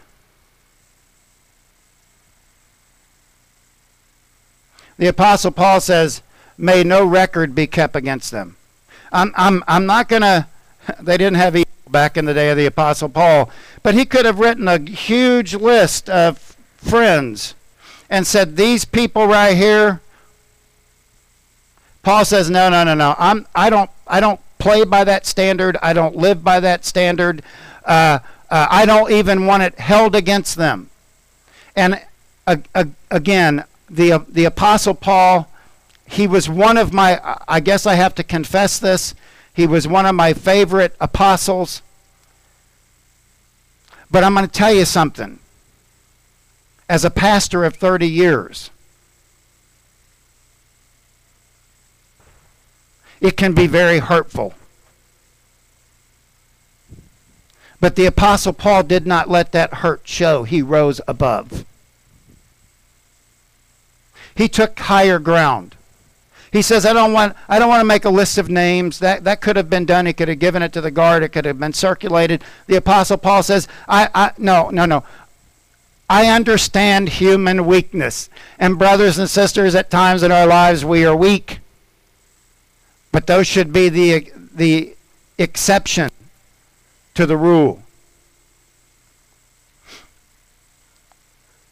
The 4.98 5.08
Apostle 5.08 5.52
Paul 5.52 5.82
says, 5.82 6.22
May 6.58 6.84
no 6.86 7.06
record 7.06 7.54
be 7.54 7.68
kept 7.68 7.98
against 7.98 8.32
them. 8.32 8.56
I'm, 9.12 9.34
I'm, 9.36 9.64
I'm 9.68 9.86
not 9.86 10.08
going 10.08 10.22
to, 10.22 10.48
they 11.02 11.18
didn't 11.18 11.36
have 11.36 11.56
email 11.56 11.66
back 11.90 12.16
in 12.18 12.26
the 12.26 12.34
day 12.34 12.50
of 12.50 12.58
the 12.58 12.66
Apostle 12.66 13.10
Paul, 13.10 13.50
but 13.84 13.94
he 13.94 14.06
could 14.06 14.26
have 14.26 14.40
written 14.40 14.68
a 14.68 14.80
huge 14.80 15.54
list 15.54 16.10
of 16.10 16.56
friends 16.78 17.56
and 18.10 18.26
said, 18.26 18.56
These 18.56 18.86
people 18.86 19.28
right 19.28 19.56
here. 19.56 20.02
Paul 22.04 22.24
says, 22.24 22.50
No, 22.50 22.70
no, 22.70 22.86
no, 22.86 22.94
no. 22.94 23.16
I'm, 23.18 23.46
I, 23.54 23.70
don't, 23.70 23.90
I 24.08 24.22
don't 24.22 24.40
play 24.66 24.84
by 24.84 25.04
that 25.04 25.28
standard. 25.28 25.78
I 25.84 25.94
don't 25.94 26.16
live 26.16 26.44
by 26.44 26.60
that 26.60 26.86
standard. 26.86 27.44
Uh, 27.86 28.18
uh, 28.50 28.66
I 28.68 28.88
don't 28.88 29.12
even 29.12 29.46
want 29.46 29.62
it 29.62 29.78
held 29.78 30.16
against 30.16 30.56
them. 30.56 30.90
And 31.76 32.02
uh, 32.48 32.86
again, 33.12 33.66
the 33.88 34.26
the 34.28 34.46
apostle 34.46 34.96
Paul, 34.96 35.48
he 36.08 36.26
was 36.26 36.50
one 36.50 36.78
of 36.78 36.92
my. 36.92 37.38
I 37.48 37.60
guess 37.60 37.86
I 37.86 37.94
have 37.94 38.16
to 38.16 38.24
confess 38.24 38.80
this. 38.80 39.14
He 39.54 39.68
was 39.68 39.88
one 39.88 40.08
of 40.08 40.16
my 40.16 40.34
favorite 40.34 40.96
apostles. 41.00 41.84
But 44.10 44.24
I'm 44.24 44.34
going 44.34 44.48
to 44.48 44.52
tell 44.52 44.74
you 44.74 44.86
something. 44.86 45.38
As 46.90 47.06
a 47.06 47.10
pastor 47.12 47.64
of 47.66 47.76
30 47.76 48.08
years, 48.08 48.72
it 53.22 53.38
can 53.38 53.54
be 53.54 53.68
very 53.68 54.00
hurtful. 54.00 54.54
But 57.80 57.96
the 57.96 58.06
Apostle 58.06 58.54
Paul 58.54 58.84
did 58.84 59.06
not 59.06 59.30
let 59.30 59.52
that 59.52 59.76
hurt 59.76 60.02
show. 60.06 60.44
He 60.44 60.62
rose 60.62 61.02
above. 61.08 61.66
He 64.34 64.48
took 64.48 64.80
higher 64.80 65.20
ground. 65.20 65.76
He 66.52 66.62
says, 66.62 66.86
I 66.86 66.94
don't 66.94 67.14
want 67.14 67.36
I 67.50 67.60
don't 67.60 67.68
want 67.68 67.82
to 67.82 67.86
make 67.86 68.06
a 68.06 68.10
list 68.10 68.38
of 68.38 68.50
names. 68.50 69.00
That 69.00 69.24
that 69.26 69.42
could 69.42 69.56
have 69.56 69.70
been 69.70 69.86
done. 69.86 70.06
He 70.06 70.14
could 70.14 70.30
have 70.30 70.40
given 70.40 70.62
it 70.62 70.72
to 70.74 70.82
the 70.82 70.92
guard. 70.92 71.22
It 71.22 71.30
could 71.30 71.46
have 71.46 71.60
been 71.60 71.74
circulated. 71.74 72.44
The 72.68 72.78
Apostle 72.78 73.18
Paul 73.18 73.44
says, 73.44 73.68
I, 73.88 74.10
I 74.16 74.32
no, 74.38 74.70
no, 74.70 74.86
no. 74.86 75.04
I 76.10 76.28
understand 76.28 77.10
human 77.10 77.66
weakness. 77.66 78.30
And 78.58 78.78
brothers 78.78 79.18
and 79.18 79.30
sisters, 79.30 79.76
at 79.76 79.90
times 79.90 80.24
in 80.24 80.32
our 80.32 80.48
lives 80.48 80.86
we 80.86 81.06
are 81.06 81.16
weak. 81.16 81.60
But 83.16 83.28
those 83.28 83.48
should 83.48 83.72
be 83.72 83.88
the, 83.88 84.30
the 84.54 84.94
exception 85.38 86.10
to 87.14 87.26
the 87.26 87.38
rule. 87.38 87.82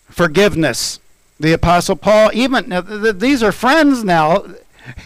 Forgiveness. 0.10 1.02
The 1.42 1.52
Apostle 1.52 1.98
Paul, 1.98 2.32
even 2.34 2.74
these 3.18 3.44
are 3.44 3.52
friends 3.52 4.06
now. 4.06 4.46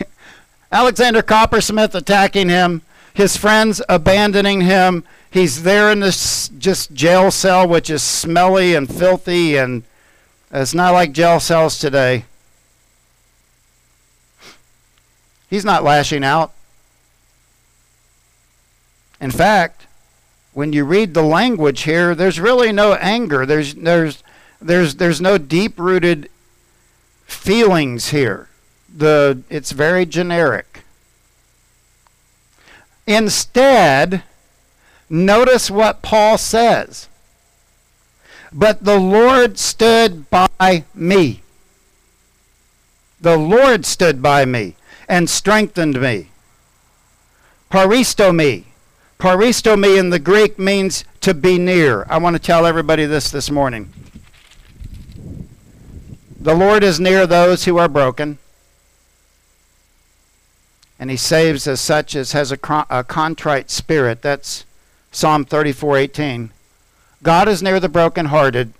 Alexander 0.71 1.23
Coppersmith 1.23 1.95
attacking 1.95 2.49
him, 2.49 2.83
his 3.15 3.35
friends 3.35 3.81
abandoning 3.89 4.61
him. 4.61 5.05
He's 5.31 5.63
there 5.63 5.91
in 5.91 6.01
this 6.01 6.49
just 6.49 6.93
jail 6.93 7.31
cell, 7.31 7.67
which 7.67 7.89
is 7.89 8.03
smelly 8.03 8.75
and 8.75 8.87
filthy, 8.87 9.57
and 9.57 9.81
it's 10.51 10.75
not 10.75 10.93
like 10.93 11.13
jail 11.13 11.39
cells 11.39 11.79
today. 11.79 12.25
He's 15.49 15.65
not 15.65 15.83
lashing 15.83 16.23
out. 16.23 16.51
In 19.19 19.31
fact, 19.31 19.87
when 20.53 20.73
you 20.73 20.83
read 20.83 21.13
the 21.13 21.23
language 21.23 21.81
here, 21.83 22.13
there's 22.13 22.39
really 22.39 22.71
no 22.71 22.93
anger. 22.95 23.45
There's 23.45 23.73
there's 23.75 24.23
there's 24.61 24.95
there's 24.95 25.21
no 25.21 25.37
deep-rooted 25.37 26.29
feelings 27.25 28.09
here. 28.09 28.49
The 28.95 29.41
it's 29.49 29.71
very 29.71 30.05
generic. 30.05 30.83
Instead, 33.05 34.23
notice 35.09 35.71
what 35.71 36.01
Paul 36.01 36.37
says. 36.37 37.07
But 38.51 38.83
the 38.83 38.99
Lord 38.99 39.57
stood 39.57 40.29
by 40.29 40.85
me. 40.93 41.41
The 43.19 43.37
Lord 43.37 43.85
stood 43.85 44.21
by 44.21 44.45
me 44.45 44.75
and 45.07 45.29
strengthened 45.29 45.99
me. 46.01 46.29
Paristo 47.71 48.33
me. 48.33 48.67
Paristo 49.19 49.77
me 49.77 49.97
in 49.97 50.09
the 50.09 50.19
Greek 50.19 50.59
means 50.59 51.03
to 51.21 51.33
be 51.33 51.57
near. 51.57 52.05
I 52.09 52.17
want 52.17 52.35
to 52.35 52.41
tell 52.41 52.65
everybody 52.65 53.05
this 53.05 53.31
this 53.31 53.49
morning. 53.49 53.91
The 56.39 56.55
Lord 56.55 56.83
is 56.83 56.99
near 56.99 57.25
those 57.25 57.65
who 57.65 57.77
are 57.77 57.89
broken, 57.89 58.37
and 60.99 61.09
He 61.09 61.17
saves 61.17 61.67
as 61.67 61.81
such 61.81 62.15
as 62.15 62.31
has 62.31 62.51
a, 62.51 62.59
a 62.89 63.03
contrite 63.03 63.69
spirit. 63.71 64.21
That's 64.21 64.65
Psalm 65.11 65.45
34:18. 65.45 66.51
God 67.23 67.47
is 67.47 67.63
near 67.63 67.79
the 67.79 67.89
brokenhearted. 67.89 68.71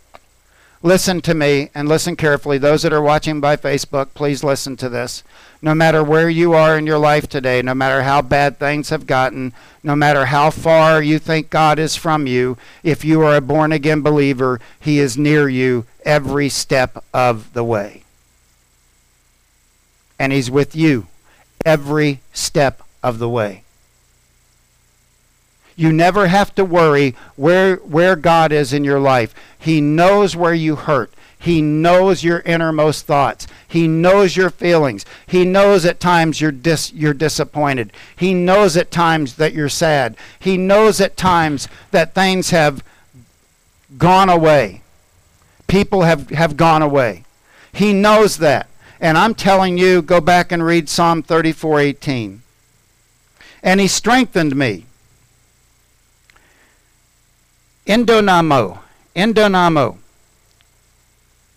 Listen 0.84 1.22
to 1.22 1.34
me 1.34 1.70
and 1.74 1.90
listen 1.90 2.16
carefully. 2.16 2.58
Those 2.58 2.84
that 2.84 2.94
are 2.94 3.02
watching 3.02 3.42
by 3.42 3.56
Facebook, 3.58 4.14
please 4.14 4.44
listen 4.44 4.78
to 4.78 4.90
this. 4.90 5.24
No 5.60 5.74
matter 5.74 6.04
where 6.04 6.30
you 6.30 6.54
are 6.54 6.78
in 6.78 6.86
your 6.86 7.00
life 7.00 7.28
today, 7.28 7.64
no 7.64 7.74
matter 7.74 8.04
how 8.04 8.22
bad 8.22 8.60
things 8.60 8.90
have 8.90 9.08
gotten, 9.08 9.54
no 9.82 9.96
matter 9.96 10.26
how 10.26 10.52
far 10.52 11.02
you 11.02 11.18
think 11.18 11.50
God 11.50 11.80
is 11.80 11.96
from 11.96 12.28
you, 12.28 12.58
if 12.84 13.04
you 13.04 13.22
are 13.22 13.36
a 13.36 13.42
born 13.42 13.72
again 13.72 14.02
believer, 14.02 14.60
He 14.80 15.00
is 15.00 15.18
near 15.18 15.50
you 15.50 15.86
every 16.06 16.48
step 16.48 17.04
of 17.12 17.54
the 17.54 17.64
way. 17.64 18.04
And 20.20 20.32
He's 20.32 20.52
with 20.52 20.76
you 20.76 21.08
every 21.66 22.20
step 22.34 22.84
of 23.02 23.18
the 23.18 23.30
way. 23.30 23.64
You 25.78 25.94
never 25.94 26.28
have 26.28 26.54
to 26.56 26.66
worry 26.66 27.16
where, 27.36 27.76
where 27.78 28.16
God 28.16 28.52
is 28.52 28.74
in 28.74 28.84
your 28.84 29.00
life. 29.00 29.34
He 29.58 29.80
knows 29.80 30.36
where 30.36 30.54
you 30.54 30.76
hurt. 30.76 31.14
He 31.40 31.62
knows 31.62 32.24
your 32.24 32.40
innermost 32.40 33.06
thoughts. 33.06 33.46
He 33.68 33.88
knows 33.88 34.36
your 34.36 34.50
feelings. 34.50 35.06
He 35.28 35.46
knows 35.46 35.86
at 35.86 36.00
times 36.00 36.42
you're, 36.42 36.52
dis, 36.52 36.92
you're 36.94 37.14
disappointed. 37.14 37.94
He 38.16 38.34
knows 38.34 38.76
at 38.76 38.90
times 38.90 39.36
that 39.36 39.54
you're 39.54 39.70
sad. 39.70 40.18
He 40.40 40.58
knows 40.58 41.00
at 41.00 41.16
times 41.16 41.68
that 41.92 42.16
things 42.16 42.50
have 42.50 42.84
gone 44.00 44.30
away. 44.30 44.82
People 45.68 46.02
have, 46.02 46.32
have 46.32 46.58
gone 46.58 46.82
away. 46.82 47.24
He 47.72 47.94
knows 47.94 48.38
that. 48.38 48.68
And 49.00 49.16
I'm 49.16 49.36
telling 49.36 49.78
you, 49.78 50.02
go 50.02 50.20
back 50.20 50.52
and 50.52 50.66
read 50.66 50.90
Psalm 50.90 51.22
34:18. 51.22 52.40
And 53.62 53.80
he 53.80 53.88
strengthened 53.88 54.56
me. 54.56 54.86
Endonamo. 57.88 58.80
Endonamo. 59.16 59.98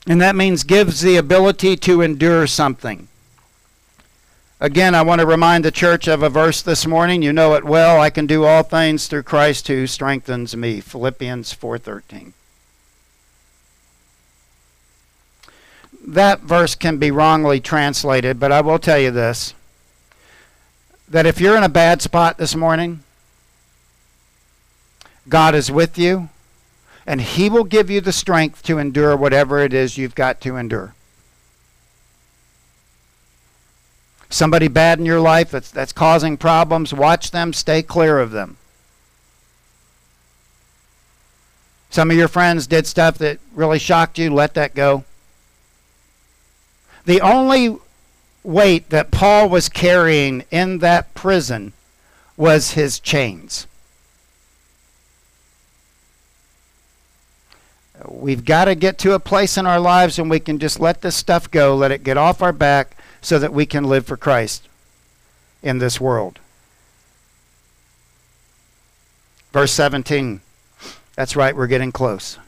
And 0.07 0.21
that 0.21 0.37
means 0.37 0.63
gives 0.63 1.01
the 1.01 1.17
ability 1.17 1.77
to 1.77 2.01
endure 2.01 2.47
something. 2.47 3.09
Again, 4.61 4.95
I 4.95 5.03
want 5.03 5.21
to 5.21 5.27
remind 5.27 5.65
the 5.65 5.71
church 5.71 6.07
of 6.07 6.23
a 6.23 6.29
verse 6.29 6.63
this 6.63 6.87
morning. 6.87 7.23
You 7.23 7.33
know 7.33 7.55
it 7.55 7.65
well. 7.65 8.01
I 8.01 8.11
can 8.11 8.27
do 8.27 8.45
all 8.45 8.63
things 8.63 9.07
through 9.07 9.23
Christ 9.25 9.69
who 9.69 9.87
strengthens 9.87 10.55
me. 10.55 10.81
Philippians 10.81 11.53
4:13. 11.53 12.35
That 16.07 16.41
verse 16.41 16.75
can 16.75 16.99
be 16.99 17.11
wrongly 17.11 17.61
translated, 17.61 18.39
but 18.39 18.53
I 18.53 18.61
will 18.61 18.79
tell 18.79 18.99
you 18.99 19.11
this 19.11 19.55
that 21.09 21.27
if 21.27 21.41
you're 21.41 21.57
in 21.57 21.65
a 21.65 21.69
bad 21.69 22.01
spot 22.01 22.39
this 22.39 22.55
morning, 22.55 23.03
God 25.31 25.55
is 25.55 25.71
with 25.71 25.97
you, 25.97 26.29
and 27.07 27.21
He 27.21 27.49
will 27.49 27.65
give 27.65 27.89
you 27.89 28.01
the 28.01 28.13
strength 28.13 28.63
to 28.65 28.79
endure 28.79 29.17
whatever 29.17 29.61
it 29.61 29.73
is 29.73 29.97
you've 29.97 30.15
got 30.15 30.41
to 30.43 30.57
endure. 30.57 30.95
Somebody 34.29 34.69
bad 34.69 34.99
in 34.99 35.07
your 35.07 35.21
life 35.21 35.51
that's, 35.51 35.71
that's 35.71 35.93
causing 35.93 36.37
problems, 36.37 36.93
watch 36.93 37.31
them, 37.31 37.53
stay 37.53 37.83
clear 37.83 38.19
of 38.19 38.31
them. 38.31 38.57
Some 41.91 42.11
of 42.11 42.17
your 42.17 42.29
friends 42.29 42.69
did 42.69 42.87
stuff 42.87 43.19
that 43.19 43.41
really 43.53 43.81
shocked 43.81 44.19
you, 44.19 44.33
let 44.33 44.55
that 44.55 44.75
go. 44.75 45.05
The 47.05 47.21
only 47.21 47.77
weight 48.45 48.91
that 48.91 49.11
Paul 49.11 49.49
was 49.49 49.69
carrying 49.69 50.45
in 50.51 50.79
that 50.79 51.15
prison 51.15 51.73
was 52.37 52.73
his 52.73 53.01
chains. 53.01 53.67
We've 58.09 58.45
got 58.45 58.67
to 58.67 58.75
get 58.75 58.99
to 58.99 59.13
a 59.13 59.21
place 59.21 59.57
in 59.57 59.67
our 59.67 59.81
lives 59.81 60.19
and 60.19 60.31
we 60.31 60.41
can 60.41 60.59
just 60.59 60.81
let 60.81 61.03
this 61.03 61.17
stuff 61.17 61.51
go, 61.51 61.75
let 61.75 61.93
it 61.93 62.05
get 62.05 62.17
off 62.17 62.43
our 62.43 62.53
back, 62.53 62.97
so 63.21 63.39
that 63.39 63.53
we 63.53 63.67
can 63.67 63.85
live 63.85 64.07
for 64.07 64.17
Christ 64.17 64.69
in 65.63 65.79
this 65.79 66.01
world. 66.01 66.39
Verse 69.53 69.73
17. 69.73 70.41
That's 71.17 71.37
right, 71.37 71.55
we're 71.55 71.67
getting 71.67 71.93
close. 71.93 72.39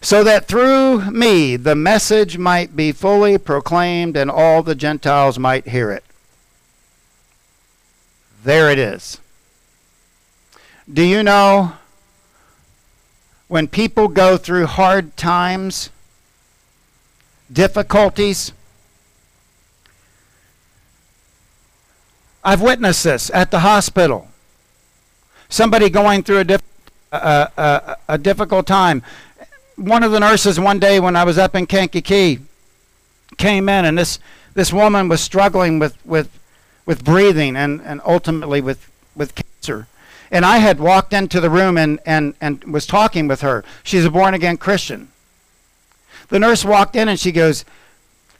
So 0.00 0.22
that 0.22 0.46
through 0.46 1.10
me 1.10 1.56
the 1.56 1.74
message 1.74 2.38
might 2.38 2.76
be 2.76 2.92
fully 2.92 3.36
proclaimed 3.36 4.16
and 4.16 4.30
all 4.30 4.62
the 4.62 4.76
Gentiles 4.76 5.38
might 5.38 5.68
hear 5.68 5.90
it. 5.90 6.04
There 8.44 8.70
it 8.70 8.78
is. 8.78 9.18
Do 10.90 11.02
you 11.02 11.22
know 11.22 11.72
when 13.48 13.66
people 13.66 14.08
go 14.08 14.36
through 14.36 14.66
hard 14.66 15.16
times, 15.16 15.90
difficulties. 17.50 18.52
I've 22.44 22.60
witnessed 22.60 23.04
this 23.04 23.30
at 23.32 23.50
the 23.50 23.60
hospital. 23.60 24.28
Somebody 25.48 25.88
going 25.88 26.22
through 26.22 26.38
a, 26.38 26.44
diff, 26.44 26.62
uh, 27.10 27.46
uh, 27.56 27.94
a 28.06 28.18
difficult 28.18 28.66
time. 28.66 29.02
One 29.76 30.02
of 30.02 30.12
the 30.12 30.20
nurses 30.20 30.60
one 30.60 30.78
day 30.78 31.00
when 31.00 31.16
I 31.16 31.24
was 31.24 31.38
up 31.38 31.54
in 31.54 31.66
Kankakee 31.66 32.40
came 33.38 33.68
in, 33.68 33.84
and 33.86 33.96
this, 33.96 34.18
this 34.54 34.72
woman 34.72 35.08
was 35.08 35.22
struggling 35.22 35.78
with, 35.78 35.96
with, 36.04 36.28
with 36.84 37.02
breathing 37.02 37.56
and, 37.56 37.80
and 37.80 38.02
ultimately 38.04 38.60
with, 38.60 38.90
with 39.16 39.34
cancer. 39.34 39.86
And 40.30 40.44
I 40.44 40.58
had 40.58 40.78
walked 40.78 41.12
into 41.12 41.40
the 41.40 41.50
room 41.50 41.78
and, 41.78 41.98
and, 42.04 42.34
and 42.40 42.62
was 42.64 42.86
talking 42.86 43.28
with 43.28 43.40
her. 43.40 43.64
She's 43.82 44.04
a 44.04 44.10
born 44.10 44.34
again 44.34 44.56
Christian. 44.56 45.08
The 46.28 46.38
nurse 46.38 46.64
walked 46.64 46.96
in 46.96 47.08
and 47.08 47.18
she 47.18 47.32
goes, 47.32 47.64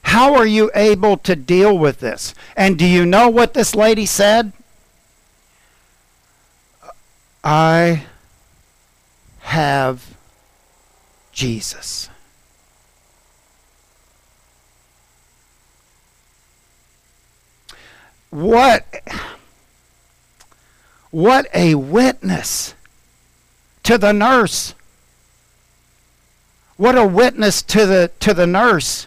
How 0.02 0.34
are 0.34 0.46
you 0.46 0.70
able 0.74 1.16
to 1.18 1.34
deal 1.34 1.76
with 1.76 2.00
this? 2.00 2.34
And 2.56 2.78
do 2.78 2.86
you 2.86 3.06
know 3.06 3.28
what 3.28 3.54
this 3.54 3.74
lady 3.74 4.06
said? 4.06 4.52
I 7.42 8.04
have 9.40 10.14
Jesus. 11.32 12.10
What 18.30 18.84
what 21.10 21.48
a 21.54 21.74
witness 21.74 22.74
to 23.84 23.98
the 23.98 24.12
nurse. 24.12 24.74
What 26.76 26.96
a 26.96 27.06
witness 27.06 27.62
to 27.62 27.86
the 27.86 28.10
to 28.20 28.34
the 28.34 28.46
nurse. 28.46 29.06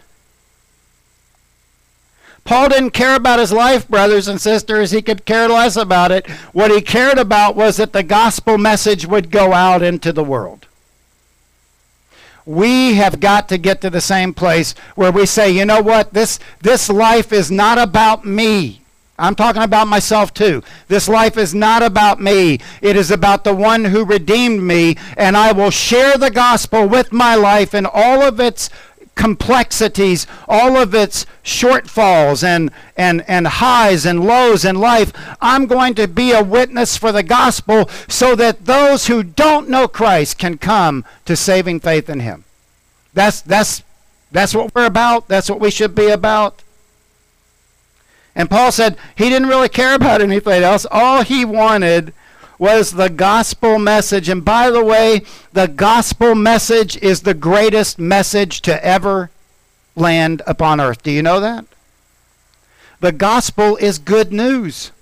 Paul 2.44 2.68
didn't 2.68 2.90
care 2.90 3.14
about 3.14 3.38
his 3.38 3.52
life, 3.52 3.86
brothers 3.86 4.26
and 4.26 4.40
sisters. 4.40 4.90
He 4.90 5.00
could 5.00 5.24
care 5.24 5.48
less 5.48 5.76
about 5.76 6.10
it. 6.10 6.28
What 6.52 6.72
he 6.72 6.80
cared 6.80 7.18
about 7.18 7.54
was 7.54 7.76
that 7.76 7.92
the 7.92 8.02
gospel 8.02 8.58
message 8.58 9.06
would 9.06 9.30
go 9.30 9.52
out 9.52 9.82
into 9.82 10.12
the 10.12 10.24
world. 10.24 10.66
We 12.44 12.94
have 12.94 13.20
got 13.20 13.48
to 13.50 13.58
get 13.58 13.80
to 13.82 13.90
the 13.90 14.00
same 14.00 14.34
place 14.34 14.74
where 14.96 15.12
we 15.12 15.26
say, 15.26 15.52
you 15.52 15.64
know 15.64 15.80
what? 15.80 16.12
This, 16.12 16.40
this 16.60 16.88
life 16.88 17.32
is 17.32 17.52
not 17.52 17.78
about 17.78 18.24
me. 18.24 18.81
I'm 19.22 19.36
talking 19.36 19.62
about 19.62 19.86
myself 19.86 20.34
too. 20.34 20.64
This 20.88 21.08
life 21.08 21.36
is 21.36 21.54
not 21.54 21.80
about 21.80 22.20
me. 22.20 22.58
It 22.80 22.96
is 22.96 23.12
about 23.12 23.44
the 23.44 23.54
one 23.54 23.84
who 23.84 24.04
redeemed 24.04 24.64
me, 24.64 24.96
and 25.16 25.36
I 25.36 25.52
will 25.52 25.70
share 25.70 26.18
the 26.18 26.30
gospel 26.30 26.88
with 26.88 27.12
my 27.12 27.36
life 27.36 27.72
in 27.72 27.86
all 27.86 28.20
of 28.20 28.40
its 28.40 28.68
complexities, 29.14 30.26
all 30.48 30.76
of 30.76 30.92
its 30.92 31.24
shortfalls 31.44 32.42
and, 32.42 32.72
and, 32.96 33.24
and 33.28 33.46
highs 33.46 34.04
and 34.04 34.24
lows 34.24 34.64
in 34.64 34.80
life. 34.80 35.12
I'm 35.40 35.66
going 35.66 35.94
to 35.94 36.08
be 36.08 36.32
a 36.32 36.42
witness 36.42 36.96
for 36.96 37.12
the 37.12 37.22
gospel 37.22 37.88
so 38.08 38.34
that 38.34 38.64
those 38.66 39.06
who 39.06 39.22
don't 39.22 39.68
know 39.68 39.86
Christ 39.86 40.36
can 40.36 40.58
come 40.58 41.04
to 41.26 41.36
saving 41.36 41.78
faith 41.78 42.10
in 42.10 42.18
him. 42.18 42.42
That's, 43.14 43.40
that's, 43.40 43.84
that's 44.32 44.52
what 44.52 44.74
we're 44.74 44.86
about. 44.86 45.28
That's 45.28 45.48
what 45.48 45.60
we 45.60 45.70
should 45.70 45.94
be 45.94 46.08
about. 46.08 46.60
And 48.34 48.48
Paul 48.48 48.72
said 48.72 48.96
he 49.14 49.28
didn't 49.28 49.48
really 49.48 49.68
care 49.68 49.94
about 49.94 50.22
anything 50.22 50.62
else. 50.62 50.86
All 50.90 51.22
he 51.22 51.44
wanted 51.44 52.14
was 52.58 52.92
the 52.92 53.10
gospel 53.10 53.78
message. 53.78 54.28
And 54.28 54.44
by 54.44 54.70
the 54.70 54.84
way, 54.84 55.22
the 55.52 55.68
gospel 55.68 56.34
message 56.34 56.96
is 56.98 57.22
the 57.22 57.34
greatest 57.34 57.98
message 57.98 58.62
to 58.62 58.84
ever 58.84 59.30
land 59.96 60.42
upon 60.46 60.80
earth. 60.80 61.02
Do 61.02 61.10
you 61.10 61.22
know 61.22 61.40
that? 61.40 61.66
The 63.00 63.12
gospel 63.12 63.76
is 63.76 63.98
good 63.98 64.32
news. 64.32 64.92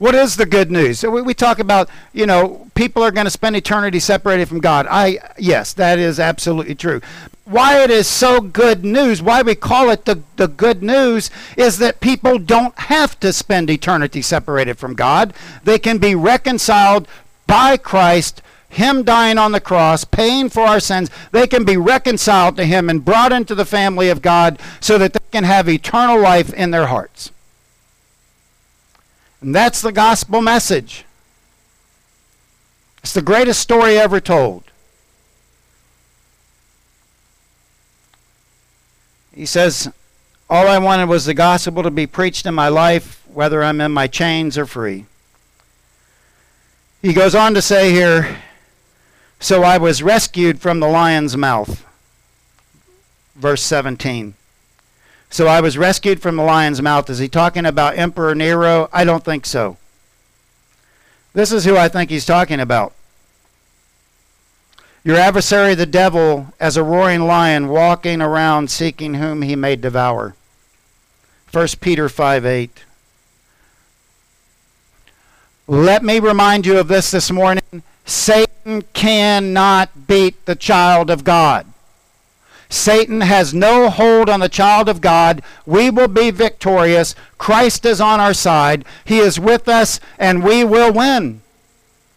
What 0.00 0.14
is 0.14 0.36
the 0.36 0.46
good 0.46 0.70
news? 0.70 1.02
We, 1.02 1.20
we 1.20 1.34
talk 1.34 1.58
about, 1.58 1.90
you 2.14 2.24
know, 2.24 2.66
people 2.74 3.02
are 3.02 3.10
going 3.10 3.26
to 3.26 3.30
spend 3.30 3.54
eternity 3.54 4.00
separated 4.00 4.48
from 4.48 4.60
God. 4.60 4.86
I 4.88 5.18
yes, 5.36 5.74
that 5.74 5.98
is 5.98 6.18
absolutely 6.18 6.74
true. 6.74 7.02
Why 7.44 7.82
it 7.82 7.90
is 7.90 8.08
so 8.08 8.40
good 8.40 8.82
news, 8.82 9.20
why 9.20 9.42
we 9.42 9.54
call 9.54 9.90
it 9.90 10.06
the, 10.06 10.22
the 10.36 10.48
good 10.48 10.82
news, 10.82 11.30
is 11.54 11.76
that 11.78 12.00
people 12.00 12.38
don't 12.38 12.74
have 12.78 13.20
to 13.20 13.30
spend 13.30 13.68
eternity 13.68 14.22
separated 14.22 14.78
from 14.78 14.94
God. 14.94 15.34
They 15.64 15.78
can 15.78 15.98
be 15.98 16.14
reconciled 16.14 17.06
by 17.46 17.76
Christ 17.76 18.40
him 18.70 19.02
dying 19.02 19.36
on 19.36 19.52
the 19.52 19.60
cross, 19.60 20.04
paying 20.04 20.48
for 20.48 20.62
our 20.62 20.80
sins, 20.80 21.10
they 21.32 21.46
can 21.48 21.64
be 21.64 21.76
reconciled 21.76 22.56
to 22.56 22.64
Him 22.64 22.88
and 22.88 23.04
brought 23.04 23.32
into 23.32 23.56
the 23.56 23.64
family 23.64 24.08
of 24.08 24.22
God 24.22 24.60
so 24.78 24.96
that 24.96 25.12
they 25.12 25.18
can 25.32 25.42
have 25.42 25.68
eternal 25.68 26.20
life 26.20 26.54
in 26.54 26.70
their 26.70 26.86
hearts. 26.86 27.32
And 29.40 29.54
that's 29.54 29.80
the 29.80 29.92
gospel 29.92 30.40
message. 30.42 31.04
It's 33.02 33.14
the 33.14 33.22
greatest 33.22 33.60
story 33.60 33.98
ever 33.98 34.20
told. 34.20 34.64
He 39.34 39.46
says, 39.46 39.90
All 40.50 40.68
I 40.68 40.78
wanted 40.78 41.08
was 41.08 41.24
the 41.24 41.34
gospel 41.34 41.82
to 41.82 41.90
be 41.90 42.06
preached 42.06 42.44
in 42.44 42.54
my 42.54 42.68
life, 42.68 43.22
whether 43.32 43.62
I'm 43.62 43.80
in 43.80 43.92
my 43.92 44.06
chains 44.06 44.58
or 44.58 44.66
free. 44.66 45.06
He 47.00 47.14
goes 47.14 47.34
on 47.34 47.54
to 47.54 47.62
say 47.62 47.92
here, 47.92 48.36
So 49.38 49.62
I 49.62 49.78
was 49.78 50.02
rescued 50.02 50.60
from 50.60 50.80
the 50.80 50.88
lion's 50.88 51.36
mouth. 51.36 51.86
Verse 53.34 53.62
17. 53.62 54.34
So 55.30 55.46
I 55.46 55.60
was 55.60 55.78
rescued 55.78 56.20
from 56.20 56.36
the 56.36 56.42
lion's 56.42 56.82
mouth. 56.82 57.08
Is 57.08 57.20
he 57.20 57.28
talking 57.28 57.64
about 57.64 57.96
Emperor 57.96 58.34
Nero? 58.34 58.88
I 58.92 59.04
don't 59.04 59.24
think 59.24 59.46
so. 59.46 59.76
This 61.32 61.52
is 61.52 61.64
who 61.64 61.76
I 61.76 61.88
think 61.88 62.10
he's 62.10 62.26
talking 62.26 62.58
about. 62.58 62.92
Your 65.04 65.16
adversary, 65.16 65.74
the 65.74 65.86
devil, 65.86 66.52
as 66.58 66.76
a 66.76 66.82
roaring 66.82 67.22
lion, 67.22 67.68
walking 67.68 68.20
around 68.20 68.70
seeking 68.70 69.14
whom 69.14 69.42
he 69.42 69.54
may 69.56 69.76
devour. 69.76 70.34
1 71.52 71.68
Peter 71.80 72.08
5 72.08 72.44
8. 72.44 72.84
Let 75.68 76.02
me 76.02 76.18
remind 76.18 76.66
you 76.66 76.78
of 76.78 76.88
this 76.88 77.12
this 77.12 77.30
morning. 77.30 77.84
Satan 78.04 78.82
cannot 78.92 80.08
beat 80.08 80.44
the 80.44 80.56
child 80.56 81.08
of 81.08 81.22
God. 81.22 81.69
Satan 82.70 83.20
has 83.22 83.52
no 83.52 83.90
hold 83.90 84.30
on 84.30 84.38
the 84.38 84.48
child 84.48 84.88
of 84.88 85.00
God. 85.00 85.42
We 85.66 85.90
will 85.90 86.08
be 86.08 86.30
victorious. 86.30 87.16
Christ 87.36 87.84
is 87.84 88.00
on 88.00 88.20
our 88.20 88.32
side. 88.32 88.84
He 89.04 89.18
is 89.18 89.40
with 89.40 89.68
us, 89.68 89.98
and 90.18 90.44
we 90.44 90.62
will 90.62 90.92
win. 90.92 91.42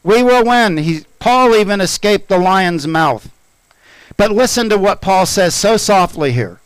We 0.03 0.21
will 0.21 0.45
win. 0.45 0.77
He, 0.77 1.05
Paul 1.17 1.55
even 1.55 1.81
escaped 1.81 2.29
the 2.29 2.37
lion's 2.37 2.87
mouth. 2.87 3.31
But 4.15 4.31
listen 4.31 4.69
to 4.69 4.77
what 4.77 5.01
Paul 5.01 5.25
says 5.25 5.55
so 5.55 5.75
softly 5.75 6.33
here. 6.33 6.59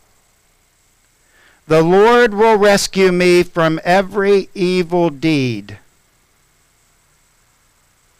The 1.66 1.82
Lord 1.82 2.34
will 2.34 2.56
rescue 2.56 3.10
me 3.10 3.42
from 3.42 3.80
every 3.84 4.50
evil 4.54 5.08
deed. 5.08 5.78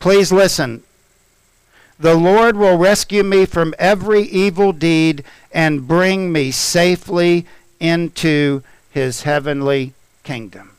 Please 0.00 0.33
listen. 0.33 0.83
The 1.98 2.14
Lord 2.14 2.56
will 2.56 2.78
rescue 2.78 3.24
me 3.24 3.44
from 3.44 3.74
every 3.78 4.22
evil 4.22 4.72
deed 4.72 5.24
and 5.52 5.88
bring 5.88 6.32
me 6.32 6.52
safely 6.52 7.44
into 7.80 8.62
his 8.90 9.22
heavenly 9.22 9.94
kingdom. 10.22 10.70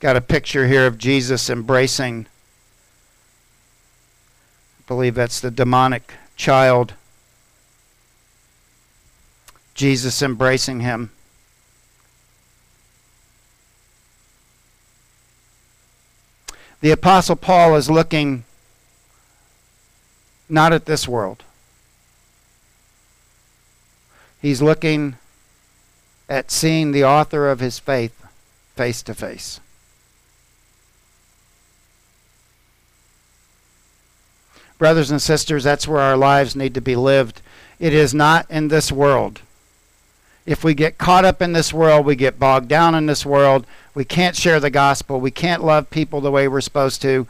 Got 0.00 0.16
a 0.16 0.20
picture 0.20 0.66
here 0.66 0.86
of 0.86 0.98
Jesus 0.98 1.48
embracing, 1.48 2.26
I 4.80 4.82
believe 4.88 5.14
that's 5.14 5.38
the 5.38 5.50
demonic 5.50 6.14
child. 6.34 6.94
Jesus 9.74 10.22
embracing 10.22 10.80
him. 10.80 11.11
The 16.82 16.90
Apostle 16.90 17.36
Paul 17.36 17.76
is 17.76 17.88
looking 17.88 18.42
not 20.48 20.72
at 20.72 20.84
this 20.84 21.06
world. 21.06 21.44
He's 24.40 24.60
looking 24.60 25.14
at 26.28 26.50
seeing 26.50 26.90
the 26.90 27.04
author 27.04 27.48
of 27.48 27.60
his 27.60 27.78
faith 27.78 28.26
face 28.74 29.00
to 29.04 29.14
face. 29.14 29.60
Brothers 34.76 35.12
and 35.12 35.22
sisters, 35.22 35.62
that's 35.62 35.86
where 35.86 36.00
our 36.00 36.16
lives 36.16 36.56
need 36.56 36.74
to 36.74 36.80
be 36.80 36.96
lived. 36.96 37.42
It 37.78 37.94
is 37.94 38.12
not 38.12 38.50
in 38.50 38.66
this 38.66 38.90
world. 38.90 39.42
If 40.44 40.64
we 40.64 40.74
get 40.74 40.98
caught 40.98 41.24
up 41.24 41.40
in 41.40 41.52
this 41.52 41.72
world, 41.72 42.04
we 42.04 42.16
get 42.16 42.40
bogged 42.40 42.66
down 42.66 42.96
in 42.96 43.06
this 43.06 43.24
world, 43.24 43.68
we 43.94 44.04
can't 44.04 44.36
share 44.36 44.60
the 44.60 44.70
gospel. 44.70 45.20
We 45.20 45.30
can't 45.30 45.64
love 45.64 45.90
people 45.90 46.20
the 46.20 46.30
way 46.30 46.48
we're 46.48 46.60
supposed 46.60 47.02
to. 47.02 47.26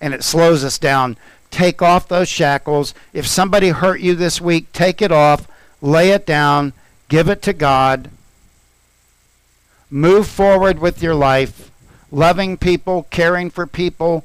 And 0.00 0.12
it 0.12 0.22
slows 0.22 0.62
us 0.62 0.78
down. 0.78 1.16
Take 1.50 1.80
off 1.80 2.08
those 2.08 2.28
shackles. 2.28 2.92
If 3.12 3.26
somebody 3.26 3.70
hurt 3.70 4.00
you 4.00 4.14
this 4.14 4.40
week, 4.40 4.72
take 4.72 5.00
it 5.00 5.12
off, 5.12 5.48
lay 5.80 6.10
it 6.10 6.26
down, 6.26 6.74
give 7.08 7.28
it 7.28 7.40
to 7.42 7.52
God. 7.52 8.10
Move 9.88 10.26
forward 10.26 10.80
with 10.80 11.02
your 11.02 11.14
life, 11.14 11.70
loving 12.10 12.56
people, 12.56 13.06
caring 13.10 13.48
for 13.48 13.66
people. 13.66 14.24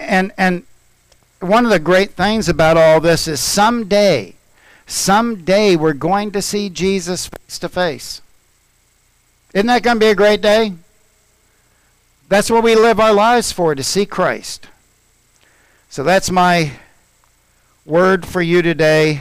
And 0.00 0.32
and 0.38 0.62
one 1.40 1.64
of 1.64 1.70
the 1.70 1.78
great 1.78 2.12
things 2.12 2.48
about 2.48 2.76
all 2.76 3.00
this 3.00 3.28
is 3.28 3.40
someday 3.40 4.34
someday 4.86 5.76
we're 5.76 5.92
going 5.92 6.30
to 6.32 6.40
see 6.40 6.70
Jesus 6.70 7.28
face 7.28 7.58
to 7.58 7.68
face. 7.68 8.22
Isn't 9.54 9.66
that 9.68 9.82
going 9.82 9.96
to 9.96 10.00
be 10.00 10.10
a 10.10 10.14
great 10.14 10.42
day? 10.42 10.74
That's 12.28 12.50
what 12.50 12.62
we 12.62 12.74
live 12.74 13.00
our 13.00 13.14
lives 13.14 13.50
for, 13.50 13.74
to 13.74 13.82
see 13.82 14.04
Christ. 14.04 14.68
So 15.88 16.04
that's 16.04 16.30
my 16.30 16.72
word 17.86 18.26
for 18.26 18.42
you 18.42 18.60
today. 18.60 19.14